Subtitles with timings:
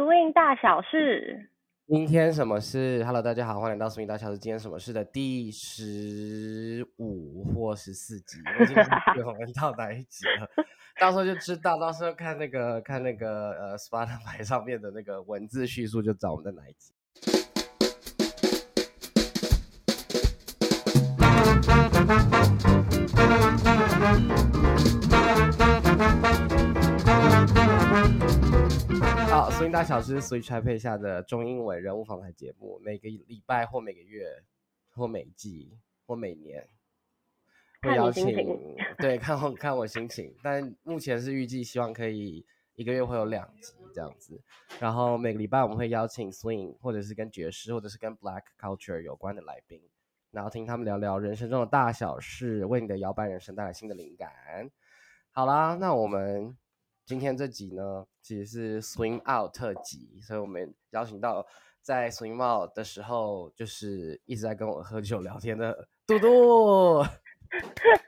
[0.00, 1.50] Swing 大小事，
[1.86, 4.38] 今天什么事？Hello，大家好，欢迎来到 Swing 大小事。
[4.38, 8.74] 今天什么事的第十五或十四集，我已经
[9.26, 10.48] 我们到哪一集了？
[10.98, 16.94] 到时候就知道，到时候看那个看那个呃 Spotify 上面的那个文字叙述，就知道我们在哪一集。
[29.30, 34.26] 好，Swing 大小事 Switch 配下的中英文人物访谈节目，每个礼拜或每个月
[34.90, 36.68] 或每季或每年
[37.82, 38.26] 会邀请，
[38.98, 44.40] 对，看我看我心情，但目前是预计希望可以一个月会有两集这样子，
[44.78, 49.80] 然后每个礼拜我们会邀请 Swing 或者是跟爵士或者是跟 Black Culture 有关的来宾，
[50.32, 54.30] 然后听他们聊聊人生中的大小事，为你的摇摆人生带来新的灵感。
[55.32, 56.56] 好啦，那我们。
[57.10, 61.44] 今天这集呢，其实是 Swing Out 特辑，所以我们邀请到
[61.82, 67.02] 在 Swing Out 的时候，就是一直在跟我喝酒聊天的嘟嘟。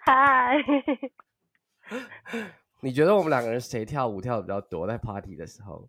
[0.04, 0.54] 嗨，
[2.80, 4.86] 你觉得我们两个人谁跳舞跳的比较多？
[4.86, 5.88] 在 Party 的时候？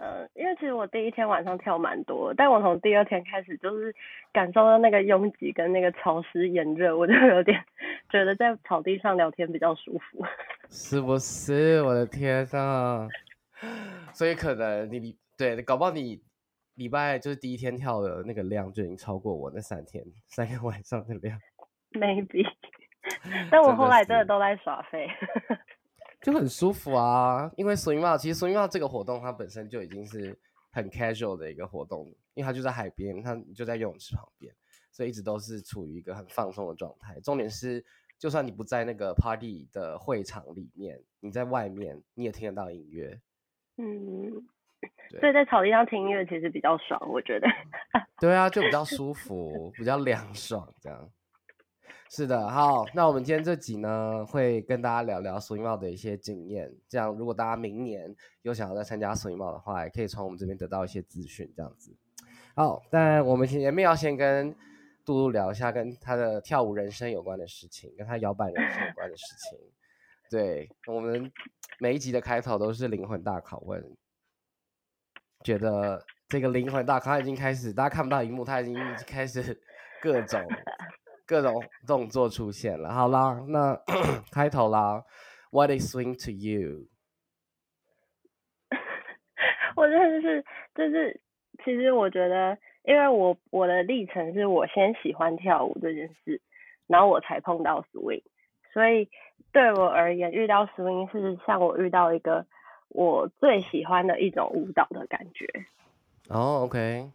[0.00, 3.94] 呃，因为其实我第一天晚上跳蛮多，但我从第二天开始就是
[4.32, 7.62] 感受到那个拥挤跟那个潮湿炎热，我就有点
[8.08, 10.24] 觉得在草地上聊天比较舒服。
[10.70, 11.82] 是不是？
[11.82, 13.06] 我的天啊！
[14.14, 16.22] 所以可能你对，搞不好你
[16.76, 21.38] 礼拜就是第一天跳的那个量就已经超过我那三天三个晚上的量。
[21.92, 22.50] Maybe，
[23.50, 25.06] 但我后来真的都在耍废。
[26.20, 30.38] 就很舒服啊，因为 swing out 其实 swing out 这个活动它本身就已经是
[30.70, 34.54] 很 casual 的一个活动，因为它就在海边，它就在游泳池旁边，
[34.92, 37.18] 所以一直都是处于一个很放松的状态。
[37.20, 37.84] 重点是，
[38.18, 43.18] 就算你不在那个 party 的会场里面，你在外面你也听得到音乐。
[43.78, 44.30] 嗯，
[45.18, 47.48] 所以在草地上听音乐其实比较爽，我觉得。
[48.20, 51.10] 对啊，就比较舒服， 比较凉爽这样。
[52.12, 56.68] 是的，好，那我们今天这集呢，会跟大家聊聊索尼帽的一些经验。
[56.88, 58.12] 这样，如果大家明年
[58.42, 61.48] 有想要再参加索尼帽的话，也可以从我们这边得到一些资讯。
[61.56, 61.96] 这样子，
[62.56, 64.52] 好，但我们前面要先跟
[65.04, 69.58] 杜杜聊一下跟他的跳舞人生有关的事情，跟他摇摆人生有关的事情。
[70.28, 71.30] 对我们
[71.78, 73.80] 每一集的开头都是灵魂大拷问，
[75.44, 78.74] 觉得这个灵魂大拷已经开始，大家看不到荧幕，他已经
[79.06, 79.56] 开始
[80.02, 80.44] 各种。
[81.30, 83.80] 各种动作出现了，好啦，那
[84.34, 85.04] 开头啦
[85.52, 86.88] ，What is swing to you？
[89.76, 91.20] 我真的是，就是，
[91.64, 96.40] 其实我觉得，因为我我的历程是我先喜欢跳舞这件事，
[96.88, 98.24] 然后我才碰到 swing，
[98.72, 99.08] 所以
[99.52, 102.44] 对我而言，遇到 swing 是像我遇到一个
[102.88, 105.46] 我最喜欢的一种舞蹈的感觉。
[106.28, 107.08] 哦，OK。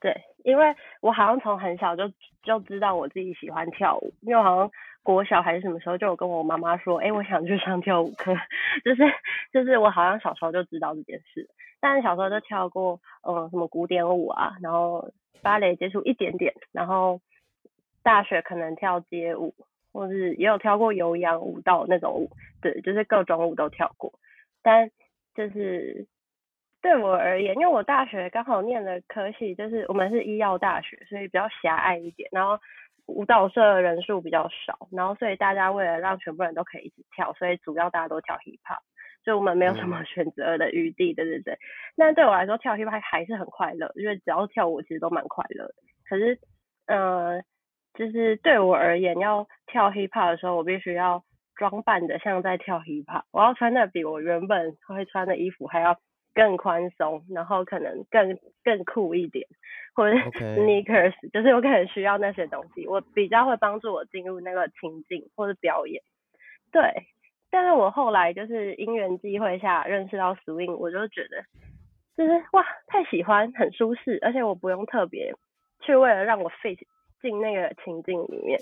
[0.00, 0.14] 对，
[0.44, 2.10] 因为我好像从很小就
[2.42, 4.70] 就知道我自己喜欢跳舞，因为好像
[5.02, 8.34] 国小还是什么时候就有跟我妈妈说，哎，我想去上跳舞课，
[8.84, 9.02] 就是
[9.52, 11.48] 就是我好像小时候就知道这件事，
[11.80, 15.10] 但是小时候就跳过，嗯，什么古典舞啊，然后
[15.42, 17.20] 芭蕾接触一点点，然后
[18.02, 19.54] 大学可能跳街舞，
[19.92, 22.30] 或是也有跳过有氧舞蹈那种舞，
[22.60, 24.12] 对，就是各种舞都跳过，
[24.62, 24.90] 但
[25.34, 26.06] 就是。
[26.82, 32.28] 对我而言，因为我大学刚好念的科系就是我们是医药大学，所以比较狭隘一点。
[32.32, 32.58] 然后
[33.06, 38.78] 舞蹈社人数比较少，然后所以大家为了让全部人都可以一起跳，所以主要大家都跳 hip hop，
[39.24, 41.58] 所以我们没有什么选择的余地，对对对。
[41.96, 45.74] 那对我来说，跳 hip hop 还是很快乐，因为只要跳舞其实都蛮快乐的。
[46.08, 46.38] 可是，
[46.86, 47.42] 呃，
[47.92, 51.22] 就是对我而言，要跳 hip hop 的时候，我必须要
[51.56, 55.98] 装扮的像在跳 hip hop，我要穿的比我原本会穿的衣服还要。
[56.34, 59.46] 更宽松，然后可能更更酷一点，
[59.94, 66.02] 或者 sneakers，就是我可能需要那些东西，我比较会帮助我进入那个情境或者表演。
[66.72, 66.82] 对，
[67.50, 71.42] 但是我后来就是因缘机会下认识到 swing，我就觉得
[72.16, 75.34] 就是哇，太喜欢，很舒适，而且我不用特别
[75.80, 76.78] 去为了让我 fit
[77.20, 78.60] 进那个情境里面，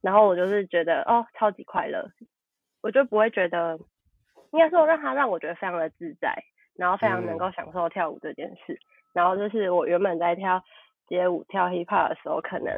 [0.00, 2.08] 然后我就是觉得哦，超级快乐，
[2.80, 3.76] 我就不会觉得，
[4.52, 6.32] 应该说让他让我觉得非常的自在。
[6.80, 8.80] 然后非常能够享受跳舞这件事，
[9.12, 10.64] 然后就是我原本在跳
[11.06, 12.72] 街舞、跳 hip hop 的时候，可能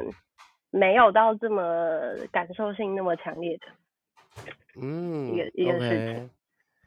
[0.71, 3.67] 没有到这么感受性那么强烈的，
[4.81, 6.29] 嗯，一个一个事情，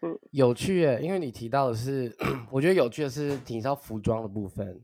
[0.03, 2.15] 嗯，有趣耶，因为你提到的是，
[2.53, 4.79] 我觉得有趣的是提到服装的部分，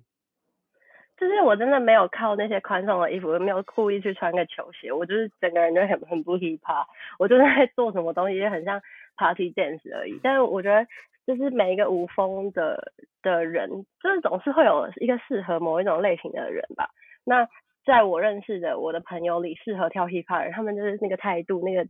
[1.19, 6.87] 就是我真的没有靠那些宽松的衣服，没有故意去穿个球鞋，我就是整个人就很很不 hip hop，
[7.19, 8.81] 我就是在做什么东西，很像
[9.19, 10.87] party dance 而已，但是我觉得。
[11.27, 12.93] 就是每一个无风的
[13.23, 13.69] 的人，
[14.03, 16.91] 就是总是会有一个适合某一种类型的人吧。
[17.25, 17.47] 那
[17.85, 21.85] 在我认识的我的朋友里，适合跳 hip hop 人，他们就是那个态度，那个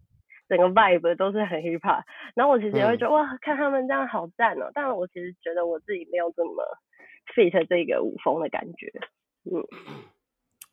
[0.48, 2.02] 整个 vibe 都是很 hip hop。
[2.34, 4.70] 然后我其实也会觉得、哇，看他们这样好赞哦。
[4.74, 6.64] 但我其实觉得我自己没有这么
[7.34, 8.90] fit 这个舞风的感觉。
[9.44, 9.62] 嗯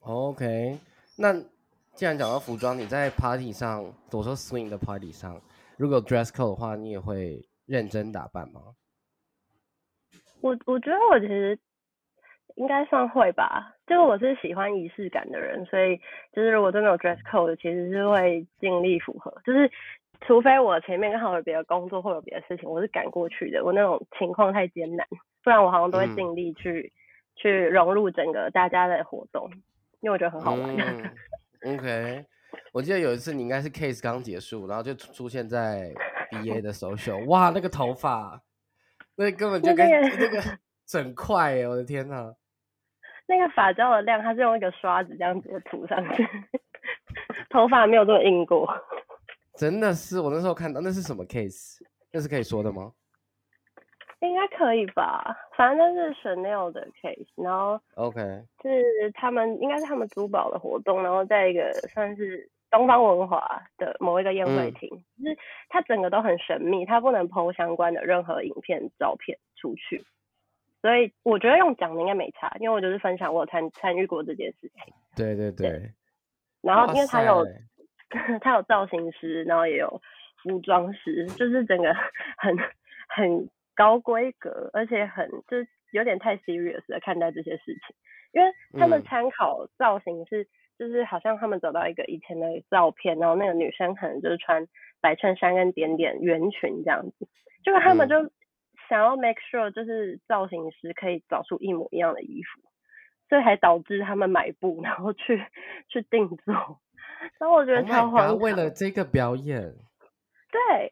[0.01, 0.77] ，OK，
[1.17, 1.33] 那
[1.93, 5.41] 既然讲到服装，你在 party 上，我说 swing 的 party 上，
[5.77, 8.73] 如果 dress code 的话，你也会认真打扮吗？
[10.41, 11.57] 我我觉得我其实
[12.55, 15.95] 应该算会吧，就是我是喜欢仪式感的人，所以
[16.33, 19.69] 就是如果真的有 dress code，其实是会尽力符合，就是
[20.21, 25.05] 除非我前面刚好有别的工作或有别的事情，我是赶过去的，我那种情况太艰难，
[25.43, 26.91] 不然我好像都会嗯尽力去、
[27.35, 29.49] 去融入整个大家的活动，
[29.99, 30.75] 因为我觉得很好玩。
[30.75, 31.11] 嗯、
[31.75, 32.25] OK，
[32.73, 35.93] 我记得有一次你应该是 case 刚结束，然后就出出现在
[36.31, 38.41] BA 的 social，哇，那个头发，
[39.15, 40.41] 那根本就跟那个那个
[40.85, 42.33] 整块耶，我的天呐！
[43.27, 46.27] 那个发胶的量，它是用一个刷子这样子涂上去，
[47.49, 48.67] 头发没有这么硬过。
[49.55, 51.77] 真的是，我那时候看到那是什么 case？
[52.11, 52.91] 那是可以说的吗
[54.21, 58.19] 应该可以吧，反正那是 Chanel 的 case，然后？OK，
[58.61, 64.73] 是他们应该是他们珠宝的活动，然后在一个算是东方文华的某一个宴会嗯。
[64.73, 64.89] 厅，
[65.23, 65.37] 就是
[65.69, 70.03] 它整个都很神秘，它不能 PO 相关的任何影片、照片出去，
[70.81, 75.91] 所以我觉得用讲的应该没差，因为我就是分享我有参参与过这件事情，对对对，
[76.61, 77.51] 然后因为它有塞。
[78.41, 80.01] 它有造型师，然后也有
[80.41, 81.93] 服装师，就是整个
[82.39, 82.57] 很
[83.07, 87.95] 很高规格，而且很就是有点太 serious 的看待这些事情，
[88.31, 89.03] 因为他们嗯。
[89.03, 90.47] 参考造型是，
[90.79, 94.65] 就是好像他们找到一个以前的照片，然后那个女生可能就是穿
[95.01, 97.27] 白衬衫跟点点圆裙这样子，
[97.63, 98.31] 就是他们嗯就
[98.87, 102.61] 想要 make sure 就是造型师可以找出一模一样的衣服，
[103.27, 105.43] 所以还导致他们买布， 然后去
[105.89, 106.79] 去定做。
[107.37, 108.41] 然后我觉得 Oh 超 my 荒 god！
[108.41, 109.61] 为了这个表演，
[110.49, 110.91] 对，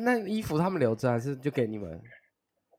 [0.00, 1.98] 那衣服他们留着还是就给你们？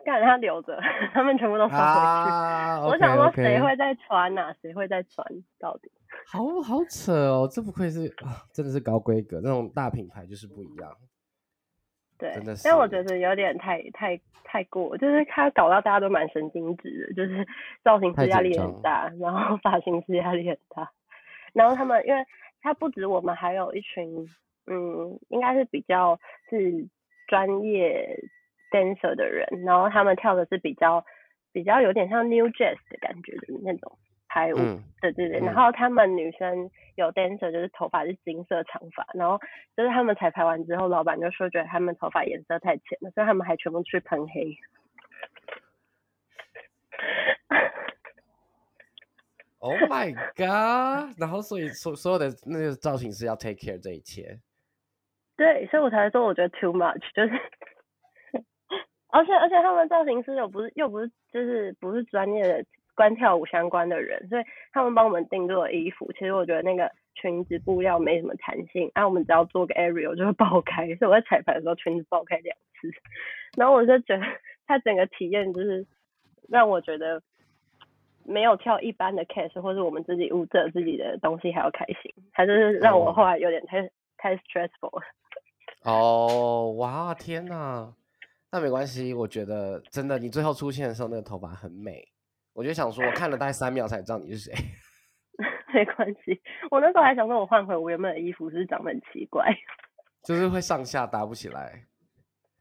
[0.06, 0.80] 干他留着，
[1.12, 2.32] 他们全部都放回去。
[2.32, 5.26] 啊， 我想说谁会在穿呐、谁会在穿？
[5.60, 5.92] 到底？
[6.28, 10.96] 好好扯哦，这不愧是啊，真的是高规格，那种大品牌就是不一样。
[12.18, 17.46] 对真的，但我觉得有点太太太过，就是他搞到大家都蛮神经质的，就是
[17.84, 20.90] 造型师压力很大，然后发型师压力很大，
[21.54, 22.26] 然后他们因为
[22.62, 24.26] 他不止我们，还有一群
[24.68, 26.18] 嗯，应该是比较
[26.50, 26.88] 是
[27.28, 28.18] 专业
[28.72, 31.04] dancer 的人，然后他们跳的是比较
[31.52, 33.98] 比较有点像 new jazz 的感觉的那种
[34.28, 39.40] 排舞，嗯对对对，嗯然后他们女生有 dancer 就是头发是金色长发，然后
[39.76, 44.58] 就是他们彩排完之后，老板就说觉得他们头发颜色太浅了，所以他们还全部去喷黑。
[49.60, 51.20] Oh my god！
[51.20, 54.38] 然后所以所所有的那个造型师要 take care 这一切。
[55.36, 57.34] 对，所以我才说我觉得 too much，就是，
[59.16, 62.66] 而且而且他们造型师又不是又不是就是不是专业的
[62.96, 72.92] 关跳舞相关的人，所以他们帮我们定做的衣服，其实我觉得那个裙子布料没什么弹性，啊，我们只要做个 aerial 就会爆开，所以我在彩排的时候裙子爆开两次，
[73.58, 74.24] 然后我就觉得
[74.68, 75.86] 它整个体验就是
[76.50, 77.22] 让我觉得
[78.26, 85.06] 没有跳一般的 case 或是我们自己舞者自己的东西还要开心，它就是让我哦后来有点太太 stressful 了。
[85.84, 87.94] 哦，哇，天哪！
[88.52, 92.04] 那没关系，我觉得真的，你最后出现的时候，那个头发很美。
[92.54, 94.54] 我就想说，我看了大概三秒才知道你是谁。
[95.74, 99.46] 没关系，我那时候还想说，我换回我原本的衣服是长得很奇怪。
[100.24, 101.86] 就是会上下搭不起来，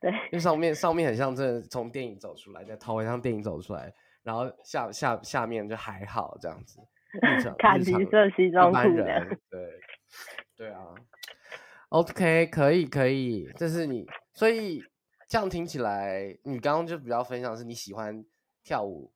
[0.01, 3.93] 对，因为上面上面很像真的从电影走出来，在头很像电影走出来，
[4.25, 6.81] 然后下下下面就还好这样子。
[7.59, 9.25] 卡其色西装裤这样。
[9.25, 9.81] 人对
[10.57, 10.81] 对啊
[11.91, 14.83] ，OK 可以可以，这是你，所以
[15.35, 18.25] 这样听起来，你刚刚就比较分享是你喜欢
[18.63, 19.11] 跳舞，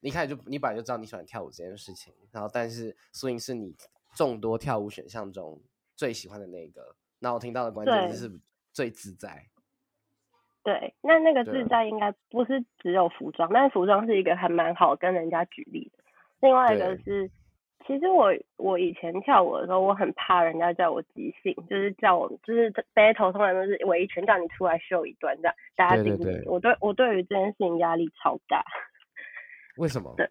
[0.00, 3.72] 你一开始就你本来就知道你喜欢跳舞这件事情，然后但是 swing 是你
[4.12, 5.62] 众多跳舞选项中
[5.94, 8.10] 最喜欢的那个，那我听到的关键对。
[8.10, 8.40] 字是
[8.72, 9.46] 最自在，
[10.64, 16.02] 对，那那个自在应该不是只有服装，但是服装是一个还蛮好跟人家举例的。
[16.40, 17.30] 另外一个是，
[17.86, 26.36] 其实我我以前跳舞的时候，我很怕人家叫我即兴，就是叫我就是 battle 通常都是围一圈叫你出来秀一段这样，大家对对盯着你。
[26.38, 28.64] 对我对我对于这件事情压力超大。
[29.76, 30.12] 为什么？
[30.18, 30.28] 对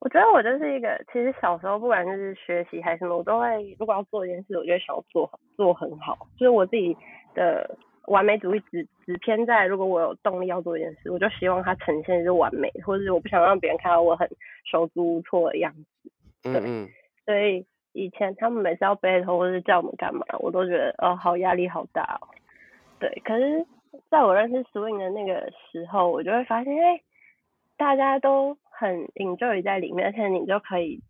[0.00, 6.16] 我觉得我就是一个，其实小时候不管就是学习还是什么，我都会如果要做一件事，我就会想要做做很好。
[6.36, 6.96] 就是我自己
[7.34, 7.76] 的
[8.08, 14.28] 完美主义只只偏在如果我有动力要做一件事，我就希望它呈现是完美，或者是我不想让别人看到我很
[14.64, 16.10] 手足无措的样子。
[16.42, 16.60] 对，
[17.24, 22.28] 所以以前他们每次要背头或者叫我们干嘛，我都觉得哦，好压力好大哦。
[22.98, 23.66] 对，可是
[24.10, 27.00] 在我认识 swing 的那个时候，我就会发现，哎，
[27.76, 31.00] 大家都很 enjoy 在里面，而且你就可以，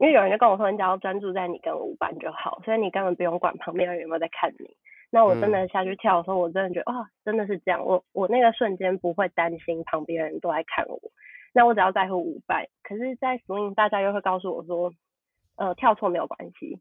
[0.00, 4.76] 因为有人就跟我说，你只要专注在你跟舞伴就好，所以你根本不用管旁边人有没有在看你。
[5.10, 11.00] 那我真的下去跳的时候，我真的觉得，哇，真的是这样，我我那个瞬间不会担心旁边人都在看我。
[11.54, 14.92] 那我只要在乎舞伴，可是，在 swing 大家又会告诉我说，
[15.56, 16.78] 呃，跳错没有关系，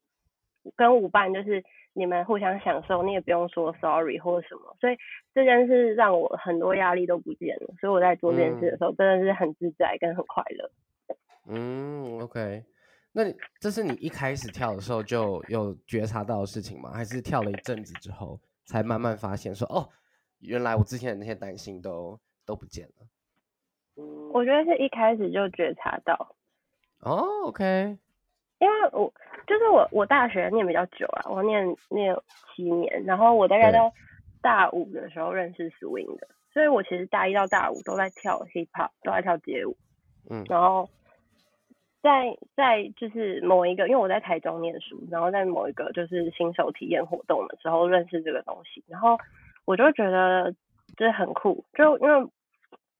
[0.76, 4.98] 跟舞伴就是你们互相享受，你也不用说 sorry 或者什么，所以
[5.34, 10.70] 这件事让我很多压力都不见了，所以我在做这件事的时候，真的是很自在跟很快乐。
[11.50, 12.64] 嗯，OK，
[13.18, 16.92] 那你这是你一开始跳的时候就有觉察到的事情吗？
[16.92, 19.90] 还是跳了一阵子之后才慢慢发现说，哦，
[20.38, 23.08] 原来我之前的那些担心都都不见了。
[24.32, 26.36] 我觉得是一开始就觉察到，
[27.00, 27.98] 哦，OK，
[28.60, 29.12] 因为我
[29.48, 32.16] 就是我我大学念比较久啊，我念念
[32.56, 33.92] 七年，然后我大概到
[34.44, 39.76] 大五的时候认识 swing 的，所以我其实大一到大五都在跳 hip hop，都在跳街舞，
[40.30, 40.88] 嗯，然后
[42.08, 49.18] 在在就是某一个，因为我在台中念书，然后在某一个就是新手体验活动的时候认识这个东西，然后
[49.66, 50.54] 我就觉得
[50.96, 52.30] 就是很酷，就因为。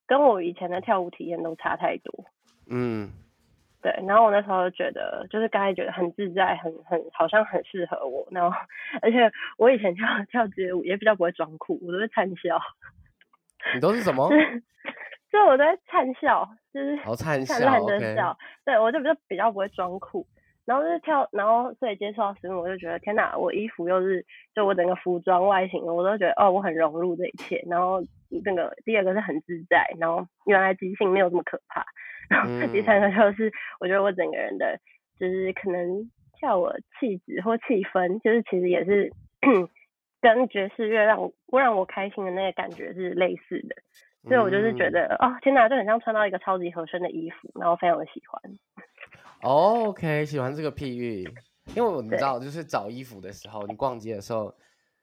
[0.10, 2.24] 跟我以前的跳舞体验都差太多，
[2.70, 3.10] 嗯，
[3.82, 8.58] 对，然后我那时候觉得，就是刚才觉得很自在，很很好像很适合我，然后
[9.02, 12.58] 而且我以前跳跳街舞也比较不会装酷，我都是灿笑。
[13.74, 14.30] 你都是什么？
[15.32, 20.26] 就我在灿笑，就是灿灿烂的笑，对我就比较比较不会装酷。
[20.66, 27.64] 然后就是跳，然后所以接触到时我就觉得天哪，我衣服又是就我整个服装外形，我都觉得哦，我很融入这一切。
[27.70, 28.02] 然后
[28.44, 31.86] 那个第二个是很自在，然后原来即兴没有这么可怕。
[32.30, 34.78] 然后第三个就是我觉得我整个人的
[35.18, 39.10] 就是可能跳我气质或气氛，就是其实也是
[40.20, 43.76] 跟爵士乐让我让我开心的那个感觉是类似的。
[44.28, 48.60] 所以我就是觉得哦，天哪，就很像穿到一个超级合身的衣服，然后非常的喜欢。
[49.42, 51.24] OK，喜欢这个譬喻，
[51.76, 54.54] 因为我你知道，就是找衣服的时候，你逛街的时候，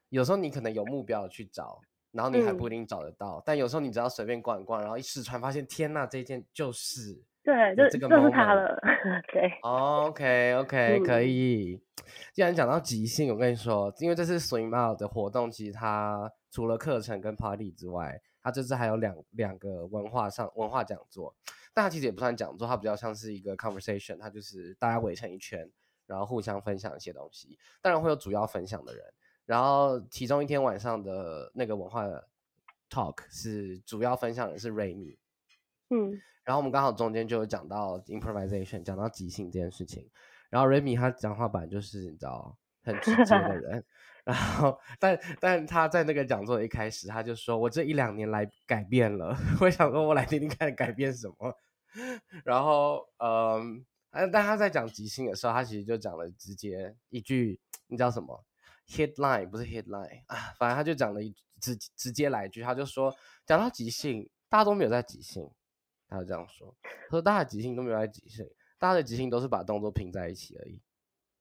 [0.09, 1.81] 有时候你可能有目标去找，
[2.13, 8.77] 然后你还不一定找得到，但有时候你只要随便逛一逛，然后一试穿，发现天呐，这件就是对，就这个就是它了。
[9.33, 11.81] 对，OK，OK，可以。
[12.33, 21.35] 既然讲到即兴，我跟你说，因为这次 Swing Out 的活动，其实它除了课程跟 Party 之外，它这次还有两两个文化上文化讲座。
[21.73, 25.69] 但他其实也不算讲座，他比较像是一个 conversation，他就是大家围成一圈，
[26.07, 27.59] 然后互相分享一些东西。
[27.83, 29.05] 当然会有主要分享的人，
[29.45, 32.07] 然后其中一天晚上的那个文化
[32.89, 35.17] talk 是主要分享人是 Raymi，
[35.91, 40.09] 嗯，然后我们刚好中间就有讲到 improvisation，讲到即兴这件事情。
[40.51, 43.85] 然后 Raymi 他讲话本来就是你知道很直接的人，
[44.25, 49.37] 然后但但他在那个讲座一开始他就说：“我这一两年来改变了。
[49.61, 51.55] ”我想说，我来听听看改变什么。
[52.43, 58.45] 然后，嗯，但但他在讲即兴的时候，他其实就讲了直接一句，你知道什么
[58.89, 63.15] ？headline 不是 headline 啊，反正他就讲了一直直接来一句，他就说，
[63.47, 65.49] 讲到即兴，大家都没有在即兴，
[66.09, 70.81] 他就这样说，他说大家即兴都没有在即兴，大家的即兴都是把动作拼在一起而已。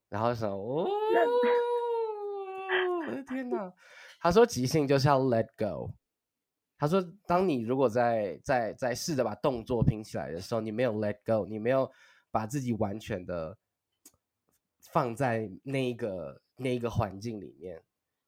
[0.10, 0.88] 然后说，哦，
[3.08, 3.74] 我的天哪，
[4.22, 5.94] 他说即兴就是要 let go。
[6.76, 11.90] 他说：“当你如果在在在试着把动作拼起来的时候，你没有 let go，你没有
[12.30, 13.58] 把自己完全的
[14.92, 17.82] 放在那一个那一个环境里面，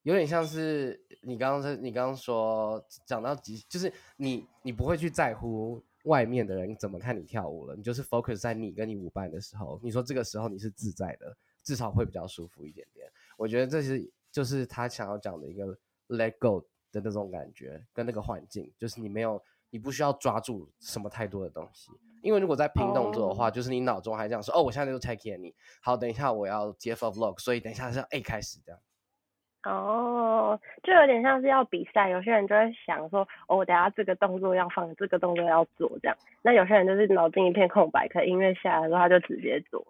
[0.03, 13.11] 有点像是你刚刚你刚刚说讲到即，就是你你不会去在乎外面的人怎么看你跳舞了，你就是 focus 在你跟你舞伴的时候，你说这个时候你是自在的，至少会比较舒服一点点。
[13.37, 15.65] 我觉得这是就是他想要讲的一个
[16.09, 28.79] let go。”的那种感觉跟那个环境，就是你没有，你不需要抓住什么太多的东西，因为如果在拼动作的话，就是你脑中还这样说，哦，我现在就 take care 你，好，等一下我要接 f vlog，所以等一下是 A 开始这样。
[29.65, 39.85] 哦，就有点像是要比赛，有些人就会想说，哦，我等下这个动作要放，这个动作要做这样，那有些人就是脑筋一片空白，可音乐下来之后他就直接做，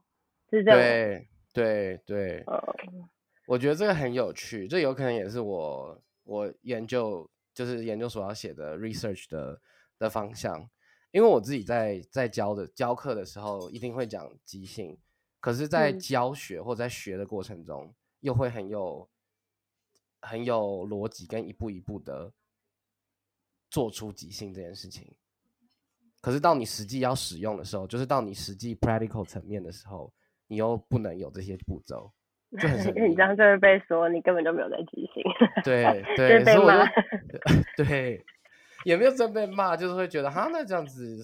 [0.50, 0.80] 是这样。
[0.80, 3.08] 对对对，嗯，
[3.48, 6.02] 我觉得这个很有趣，这有可能也是我。
[6.28, 9.62] 我研究就是研究所要写的 research 的
[10.00, 10.68] 的方向，
[11.12, 14.98] 因为我自己在在教的教课的时候一定会讲即兴，
[15.40, 19.08] 可是，在教学或在学的过程中，又会很有
[20.20, 22.34] 很有逻辑跟一步一步的
[23.70, 25.16] 做出即兴这件事情。
[26.22, 30.12] 可是到你实际要使用的时候，就是到你实际 practical 层面的时候，
[30.48, 32.12] 你又不能有这些步骤，
[32.62, 35.24] 就很你这样就会被说你根本就没有在即兴。
[35.64, 36.84] 对对， 所以我就
[37.84, 38.24] 对，
[38.84, 41.18] 也没有真被骂，就是会觉得哈，那这样子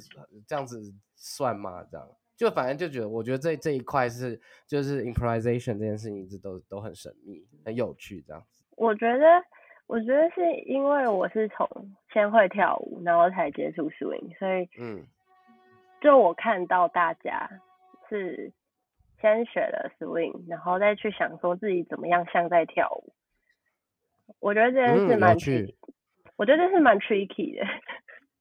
[0.48, 0.82] 这样子
[1.16, 1.84] 算吗？
[1.92, 8.64] 这样就反正就觉得，我觉得这这一块是就是 improvisation 这件事情一直都都很神秘、很有趣这样子。
[8.76, 9.26] 我觉得。
[9.88, 11.68] 我觉得是因为我是从
[12.14, 15.04] 先会跳舞，然后才接触 swing，所以嗯，
[16.00, 17.50] 就我看到大家
[18.08, 18.50] 是
[19.22, 23.14] 先学了 swing，然后再去想说自己怎么样像在跳舞。
[24.40, 25.76] 我觉得这件事蛮趣，
[26.36, 27.66] 我觉得这是蛮 tricky 的。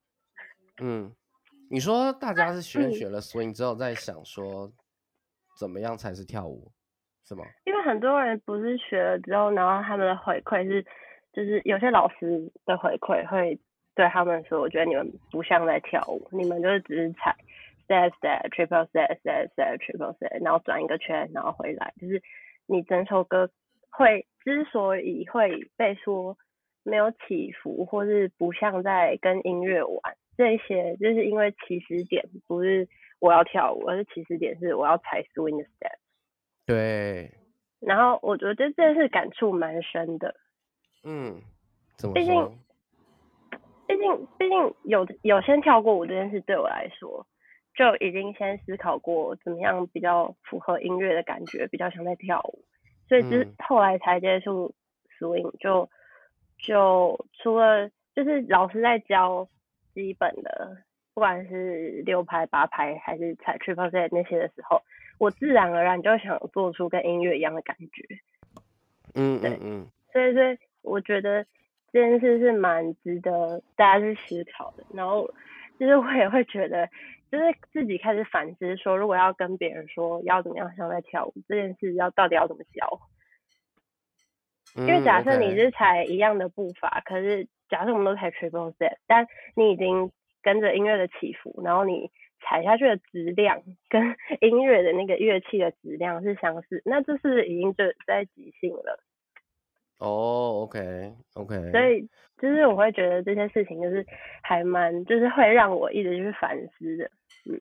[0.83, 1.13] 嗯，
[1.71, 4.73] 你说大家是先学了 swing 之后，再想说
[5.59, 6.73] 怎么样才是跳舞，
[7.25, 7.45] 是吗？
[7.65, 10.85] 因为很多人不是学了之后，然后他们的回馈是。
[11.33, 13.57] 就是有些老师的回馈会
[13.95, 17.33] 对他们说，我觉得你们不像在跳舞，你们就是只是踩
[17.91, 21.93] step step triple step step step triple step，然后转一个圈，然后回来。
[22.01, 22.23] 就是
[22.67, 23.51] 你整首歌
[23.91, 26.37] 会之所以会被说
[26.85, 35.99] 没有起伏，或是不像在跟音乐玩，这些就是因为起始点不是我要跳舞，而是起始点是我要踩 swing 的 step。
[36.67, 37.33] 对。
[37.81, 40.35] 然后我觉得这件事感触蛮深的。
[41.03, 41.41] 嗯，
[41.97, 42.59] 怎么毕竟，
[43.87, 47.27] 毕竟，毕竟有有先跳过舞这件事，对我来说
[47.81, 52.63] 就已经先思考过怎么样比较符合音乐的感觉，比较想在跳舞，
[53.09, 54.75] 所以之后来才接触
[55.19, 55.89] swing，就
[56.59, 59.49] 就除了就是老师在教
[59.95, 60.77] 基本的，
[61.15, 64.83] 不管是六拍、八拍还是踩 triple 那些的时候，
[65.19, 68.07] 我自然而然就想做出跟音乐一样的感觉。
[69.15, 70.59] 嗯对嗯，所以所以。
[70.83, 71.45] 我觉得
[71.93, 75.31] 这件事是蛮值得大家去思考的，然后
[75.79, 76.89] 就是我也会觉得，
[77.31, 83.01] 就是自己开始反思说，如果要跟别人说要怎么样像在跳舞这件事，要到底要怎么教？
[84.77, 90.11] 因为假设你是踩一样的步伐，可是假设我们都踩 triple step，但你已经
[90.43, 99.03] 跟着音乐的起伏，然后你踩下去的质量跟 音乐的那个乐器的质量是相似，那这是已经就在即兴了。
[100.01, 102.09] 哦，OK，OK，所以
[102.39, 104.05] 就是我会觉得这些事情就是
[104.43, 107.11] 还蛮，就是会让我一直去反思的，
[107.45, 107.61] 嗯。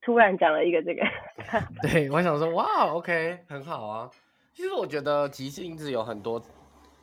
[0.00, 1.02] 突然讲了一个这个，
[1.82, 4.10] 对我想说，哇，OK，很好啊。
[4.54, 6.42] 其实我觉得即兴是有很多，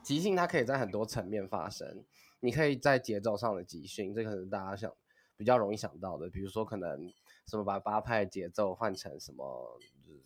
[0.02, 2.04] 即兴它可以在很多层面发生。
[2.40, 4.92] 你可以在节奏上的即兴，这可能大家想
[5.38, 7.08] 比较容易想到的，比如说可能
[7.48, 9.78] 什么把八拍节奏换成什么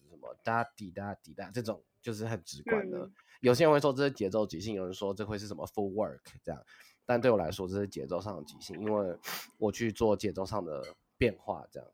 [0.09, 1.81] 什么哒滴哒滴哒这种。
[2.01, 3.09] 就是很直观的，
[3.41, 6.65] 有些人会说这是节奏即兴，有人说这会是什么 full work 这样，
[7.05, 9.17] 但对我来说这是节奏上的即兴，因为
[9.57, 11.91] 我去做节奏上的变化这样。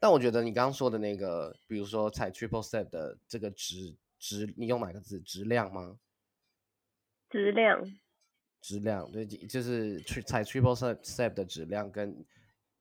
[0.00, 5.20] 但我觉得你刚刚说的那个，比如说踩 triple step 的这个质质，你用哪个字？
[5.20, 5.98] 质量吗？
[7.30, 7.80] 质量。
[8.60, 12.24] 质量对，就是去踩 triple step 的质量跟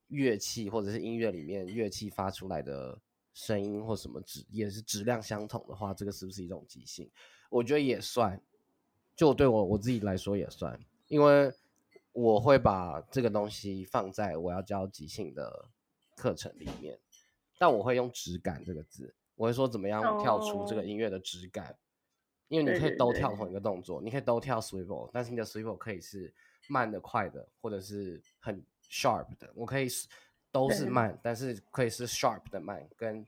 [0.07, 2.99] 乐器或者是音乐里面乐器发出来的。
[3.33, 7.09] 声音或什么质也是质量相同的话，这个是不是一种即兴？
[7.49, 8.41] 我觉得也算，
[9.15, 11.51] 就对我我自己来说也算，因为
[12.11, 15.69] 我会把这个东西放在我要教即兴的
[16.15, 16.99] 课程里面，
[17.57, 21.77] 但我会用质感这个字，我会说怎么样跳出这个音乐的质感，
[22.49, 26.33] 因为你可以都跳同一个动作，你可以都跳 swivel，但是你的 swivel 可以是
[26.67, 30.07] 慢的、快的，或者是很 sharp 的，我可以是。
[30.51, 33.25] 都是慢，但是可以是 sharp 的慢，跟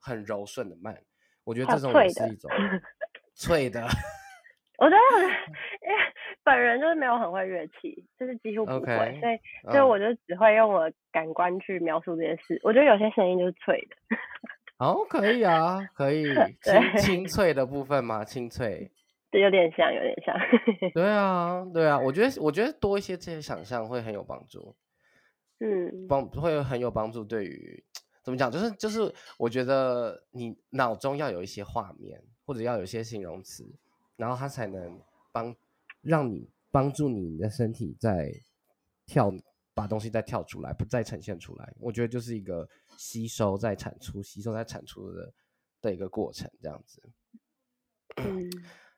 [0.00, 0.96] 很柔顺的慢。
[1.44, 2.50] 我觉得这种也是一种
[3.34, 3.86] 脆的。
[4.78, 5.22] 我觉得，
[5.80, 5.94] 因为
[6.42, 9.38] 本人就是没有很会乐器，就是几乎不会，所以
[9.70, 12.60] 所以我就只会用我感官去描述这件事。
[12.62, 13.96] 我觉得有些声音就是脆的。
[14.78, 16.26] 哦，可以啊，可以
[16.60, 18.22] 清清脆的部分吗？
[18.22, 18.90] 清脆，
[19.30, 20.36] 对，有点像，有点像。
[20.92, 24.76] 对啊，对啊，我觉得我觉得多一些这些想象会很有帮助。
[25.58, 27.24] 嗯，帮会很有帮助。
[27.24, 27.84] 对于
[28.22, 33.64] 怎么讲，就是就是，我觉得你脑中要有一些画面，或者要有一些形容词，
[34.16, 35.00] 然后它才能
[35.32, 35.54] 帮
[36.02, 38.32] 让你帮助你的身体在
[39.06, 39.32] 跳，
[39.72, 41.72] 把东西再跳出来，不再呈现出来。
[41.78, 45.32] 我觉得就是一个吸收再产出，吸收再产出的
[45.80, 47.02] 的一个过程，这样子。
[48.16, 48.50] 嗯，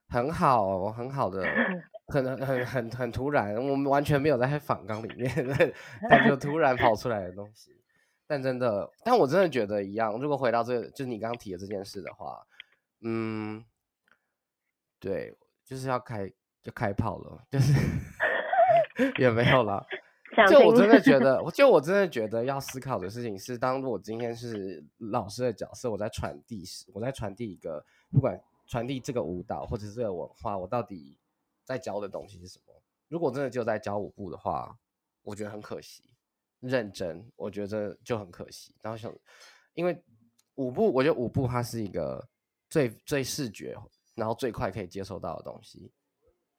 [0.09, 1.45] 很好，很好的。
[2.09, 5.31] 可能很很很突然，我们完全没有在仿纲里面，
[6.09, 7.71] 但就突然跑出来的东西。
[8.27, 10.19] 但真的，但我真的觉得一样。
[10.21, 12.47] 如果回到这个，就是你刚刚提的这件事的话，
[13.01, 13.65] 嗯，
[14.99, 16.31] 对，就是要开
[16.63, 17.73] 就开炮了，就是
[19.19, 19.87] 也没有了。
[20.47, 31.17] 就我真的觉得，就我真的觉得要思考的事情是，当我今天是老师的角色，我在传递时，我在传递一个不管传递这个舞蹈或者是这个文化，我到底
[31.69, 32.83] 在教的东西是什么？
[33.09, 34.75] 如果真的就在教舞步的话，
[35.21, 36.03] 我觉得很可惜。
[36.61, 38.75] 认真，我觉得就很可惜。
[38.81, 39.15] 然后想，
[39.75, 40.03] 因为
[40.55, 42.27] 舞步，我觉得舞步它是一个
[42.71, 43.77] 最最视觉，
[44.15, 45.93] 然后最快可以接受到的东西。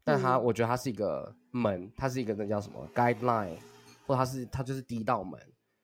[0.04, 3.58] 但它，我觉得它是一个门，它是一个那叫什么 guideline，
[4.06, 5.40] 或它是它就是第一道门，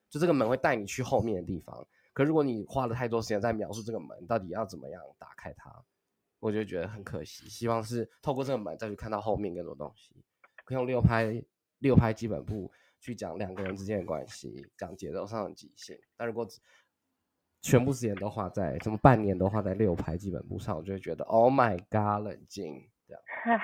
[0.08, 1.84] 就这个门会带你去后面的地方。
[2.14, 5.84] 可如果你花了太多时间在描述这个门到底要怎么样打开它，
[6.46, 7.50] 我就觉得很可惜。
[7.50, 10.16] 希望是透过这个门再去看到后面更多东西，
[10.64, 11.44] 可以用六拍
[11.80, 15.98] 六拍基本步去讲两个人之间的关系，讲节奏上的即兴。
[16.16, 16.48] 但如果
[17.62, 23.24] 全部时间都花在什么半年都花在六拍基本步上，我就会觉得 Oh my God，冷静这样。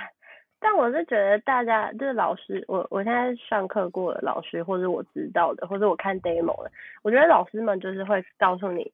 [0.59, 6.71] 但我是觉得大家就是老师，我我现在上课过的老师，或者我知道的，或者我看 demo 的，
[7.03, 8.91] 我觉得老师们就是会告诉你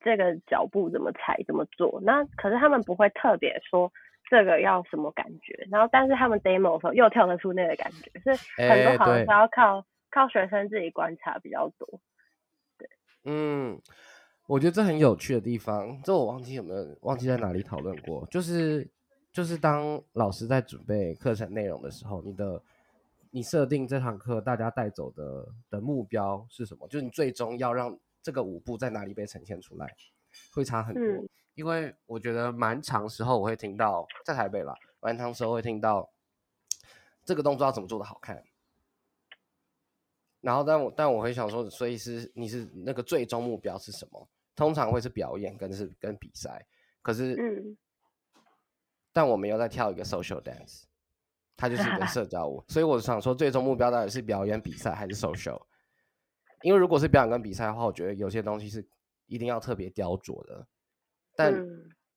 [0.00, 3.92] 这个脚步怎么踩怎么做，那可是他们不会特别说
[4.30, 8.36] 这个要什么感觉，然后但是他们 demo 的时候又跳得出那个感觉，所以
[8.68, 12.00] 很多好像是要靠靠学生自己观察比较多。
[12.78, 12.88] 对，
[13.24, 13.80] 嗯，
[14.46, 18.88] 我觉得这很有趣的地方，这我忘记有没有忘记在哪里讨论过，就是。
[19.30, 22.60] 就是当老师在准备课程内容的时候，你的
[23.30, 26.88] 你设定这堂课大家带走的的目标是什么？
[26.88, 29.94] 就是你最终要让这个舞步在哪里被呈现出来，
[30.52, 31.02] 会差很多。
[31.54, 36.10] 因为我觉得蛮长时候我会听到在台北啦，蛮长时候会听到
[37.24, 38.42] 这个动作要怎么做的好看。
[40.40, 44.28] 然后但我但我会想说，所以是你是那个最终目标是什么？
[44.54, 46.66] 通常会是表演跟是跟比赛，
[47.02, 47.34] 可是。
[47.34, 47.76] 嗯
[49.10, 50.84] 但我们又在跳一个 social dance，
[51.56, 55.60] 它就是一个 社交舞，所以我想说，最终目标到底是表演比赛还是 social？
[56.62, 58.86] 因为如果是表演跟比赛的话，我觉得有些东西是
[59.26, 60.66] 一定要特别雕琢的。
[61.36, 61.52] 但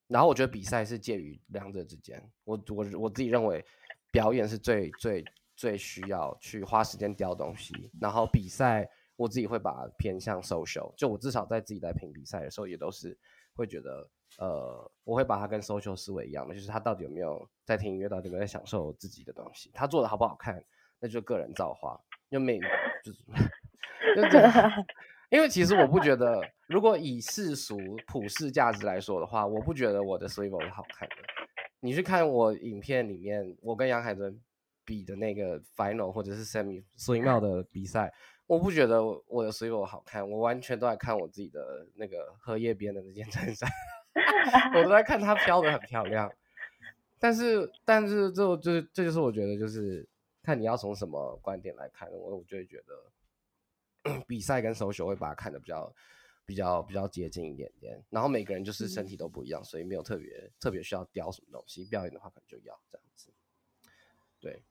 [0.06, 3.64] 然后我觉得比赛是介于两者之间，我我我自己认为
[4.10, 5.24] 表演是最最
[5.56, 13.18] 最需要去花时间雕东西，然后比赛我自己会把偏向 social，就我至少在自己在评比赛的时候，也都是
[13.54, 14.08] 会觉得。
[14.38, 20.64] 呃，我会把它跟 social 思维一样的，就是他到底有没有在听音乐，到底有没有在享受自己的东西，他做的好不好看，
[20.98, 22.00] 那就个人造化。
[22.30, 22.58] 就每
[23.04, 23.22] 就是
[25.30, 31.16] 因为其实我不觉得，如果以世俗普世价值来说的话，我不觉得我的 swivel 是好看的。
[31.80, 34.38] 你去看我影片里面，我跟杨海伦
[34.84, 38.12] 比的那个 final 或者是 semi swivel 的比赛，
[38.46, 43.68] 我不觉得我的 swivel 好看，我完全都在看我自己的那个荷叶边的那件衬衫。
[44.76, 46.30] 我都在看它飘的很漂亮，
[47.18, 50.06] 但是但是这就是这就是我觉得就是
[50.42, 52.94] 看你要从什么观点来看，我我就会觉得
[54.26, 55.94] 比赛跟手球会把它看得比较
[56.44, 63.30] 比较比较接近一点点，然后每个人就是身体都不一样，所以没有特别特别需要雕什么东西，表演的话可能就要这样子，
[64.40, 64.62] 对。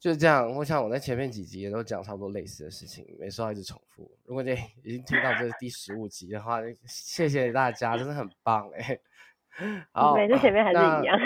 [0.00, 4.08] 就是这样，我想我在前面几集也都讲差不多类似的事情，没说到一直重复。
[4.22, 4.52] 如果你
[4.84, 9.00] 已经听到这是第十五集的话，谢谢大家，真的很棒哎。
[9.90, 11.18] 好，每次前面还是一样。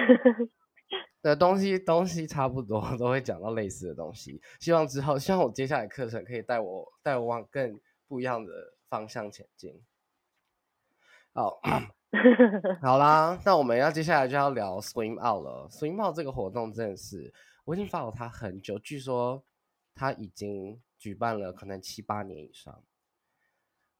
[1.22, 4.40] 的东西东西差不多， 都会讲到类似的东西。
[4.60, 8.52] 希望之后，希望我接下来课程可以带我带我往更不一样的
[8.88, 9.80] 方向前进。
[11.32, 11.60] 好，
[12.82, 15.68] 好啦，那我们要接下来就要聊 Swim Out 了。
[15.70, 17.32] Swim Out 这个活动真的是。
[17.64, 19.44] 我已经 follow 他很久，据说
[19.94, 22.82] 他已经举办了可能七八年以上，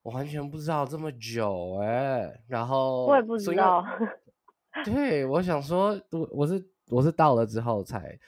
[0.02, 2.42] 我完全不知道这么久哎。
[2.48, 3.84] 然后我也不知道。
[4.84, 6.58] 对，我想说，我我是
[6.92, 8.18] 我是到了之后才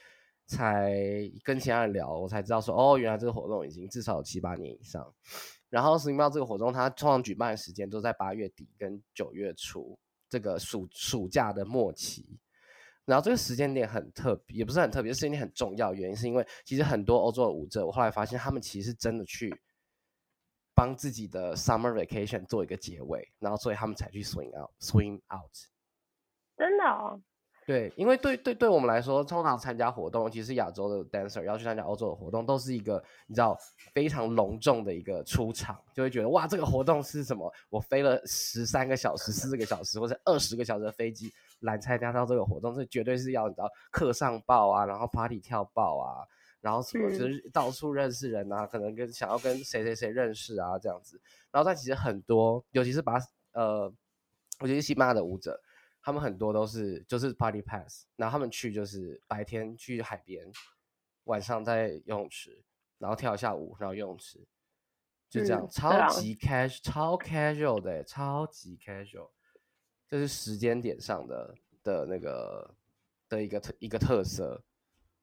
[0.47, 0.91] 才
[1.43, 5.13] 跟其他人聊，我才知道说，哦，原来这个活动已经至少有七八年以上。
[5.69, 9.97] 然后十零猫这个活动，它通常举办的时间都在八月底跟九月初，
[10.29, 12.39] 这个暑暑假的末期。
[13.05, 15.93] 然后这个时间点很特别，也不是很特别，时间点很重要。
[15.93, 19.55] 原因是因为其实很多欧洲的舞者，我后来发现他们其实真的去
[20.73, 25.53] 帮自己的 summer vacation 做一个结尾，然后所以他们才去 swing out，swing out。
[26.57, 27.21] 真的哦。
[27.65, 33.57] 对，因为对对对我们来说，通常参加活动，其实亚洲的 dancer 要去参加欧洲的活动，都是一个你知道
[33.91, 37.51] 非常隆重的一个出场，就会觉得哇，这个活动是什么？
[37.71, 46.21] 我飞了十三个小时、四个小时或者二十个小时的飞机来参加到这个活动，这绝对是要你知道课上报啊，然后 party 跳报啊，
[46.61, 51.19] 然后什么就是到处认识人啊，可能跟想要跟谁谁谁认识啊这样子。
[51.51, 53.19] 然后但其实很多，尤其是把
[53.53, 53.91] 呃，
[54.59, 55.59] 我觉得西班牙的舞者。
[56.05, 60.45] 他们很多都是就是 party pass，然后他们去就是白天去海边，
[61.23, 62.63] 晚上在游泳池，
[62.99, 64.37] 然后跳一下舞，然后游泳池，
[65.27, 69.31] 就这样，超级 cash，超 casual 的，超级 casual，
[70.07, 72.75] 这是时间点上的的那个
[73.27, 74.63] 的一个特一个特色。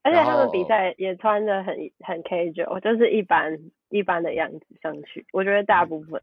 [0.03, 3.57] 而且他们比赛也穿的很很 casual，就是一般
[3.91, 5.25] 一般的样子上去。
[5.33, 6.21] 我觉得大部分，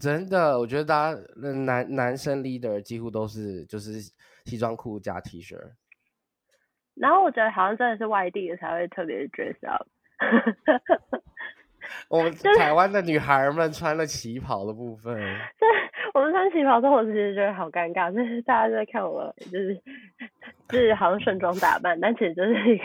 [0.00, 4.00] 真的，我觉得大家呃男男生 leader 几乎都是就是
[4.44, 5.56] 西装裤加 T 恤。
[6.94, 9.86] 然后我觉得好像真的是外地的才会特别 dress up。
[12.08, 15.68] 我们台湾的女孩们穿了旗袍的部分，对，
[16.14, 19.74] 我们穿旗袍之后，我其实觉得好尴尬，就是大家都在看我，就是
[20.68, 22.84] 就是好像盛装打扮，但其实就是一个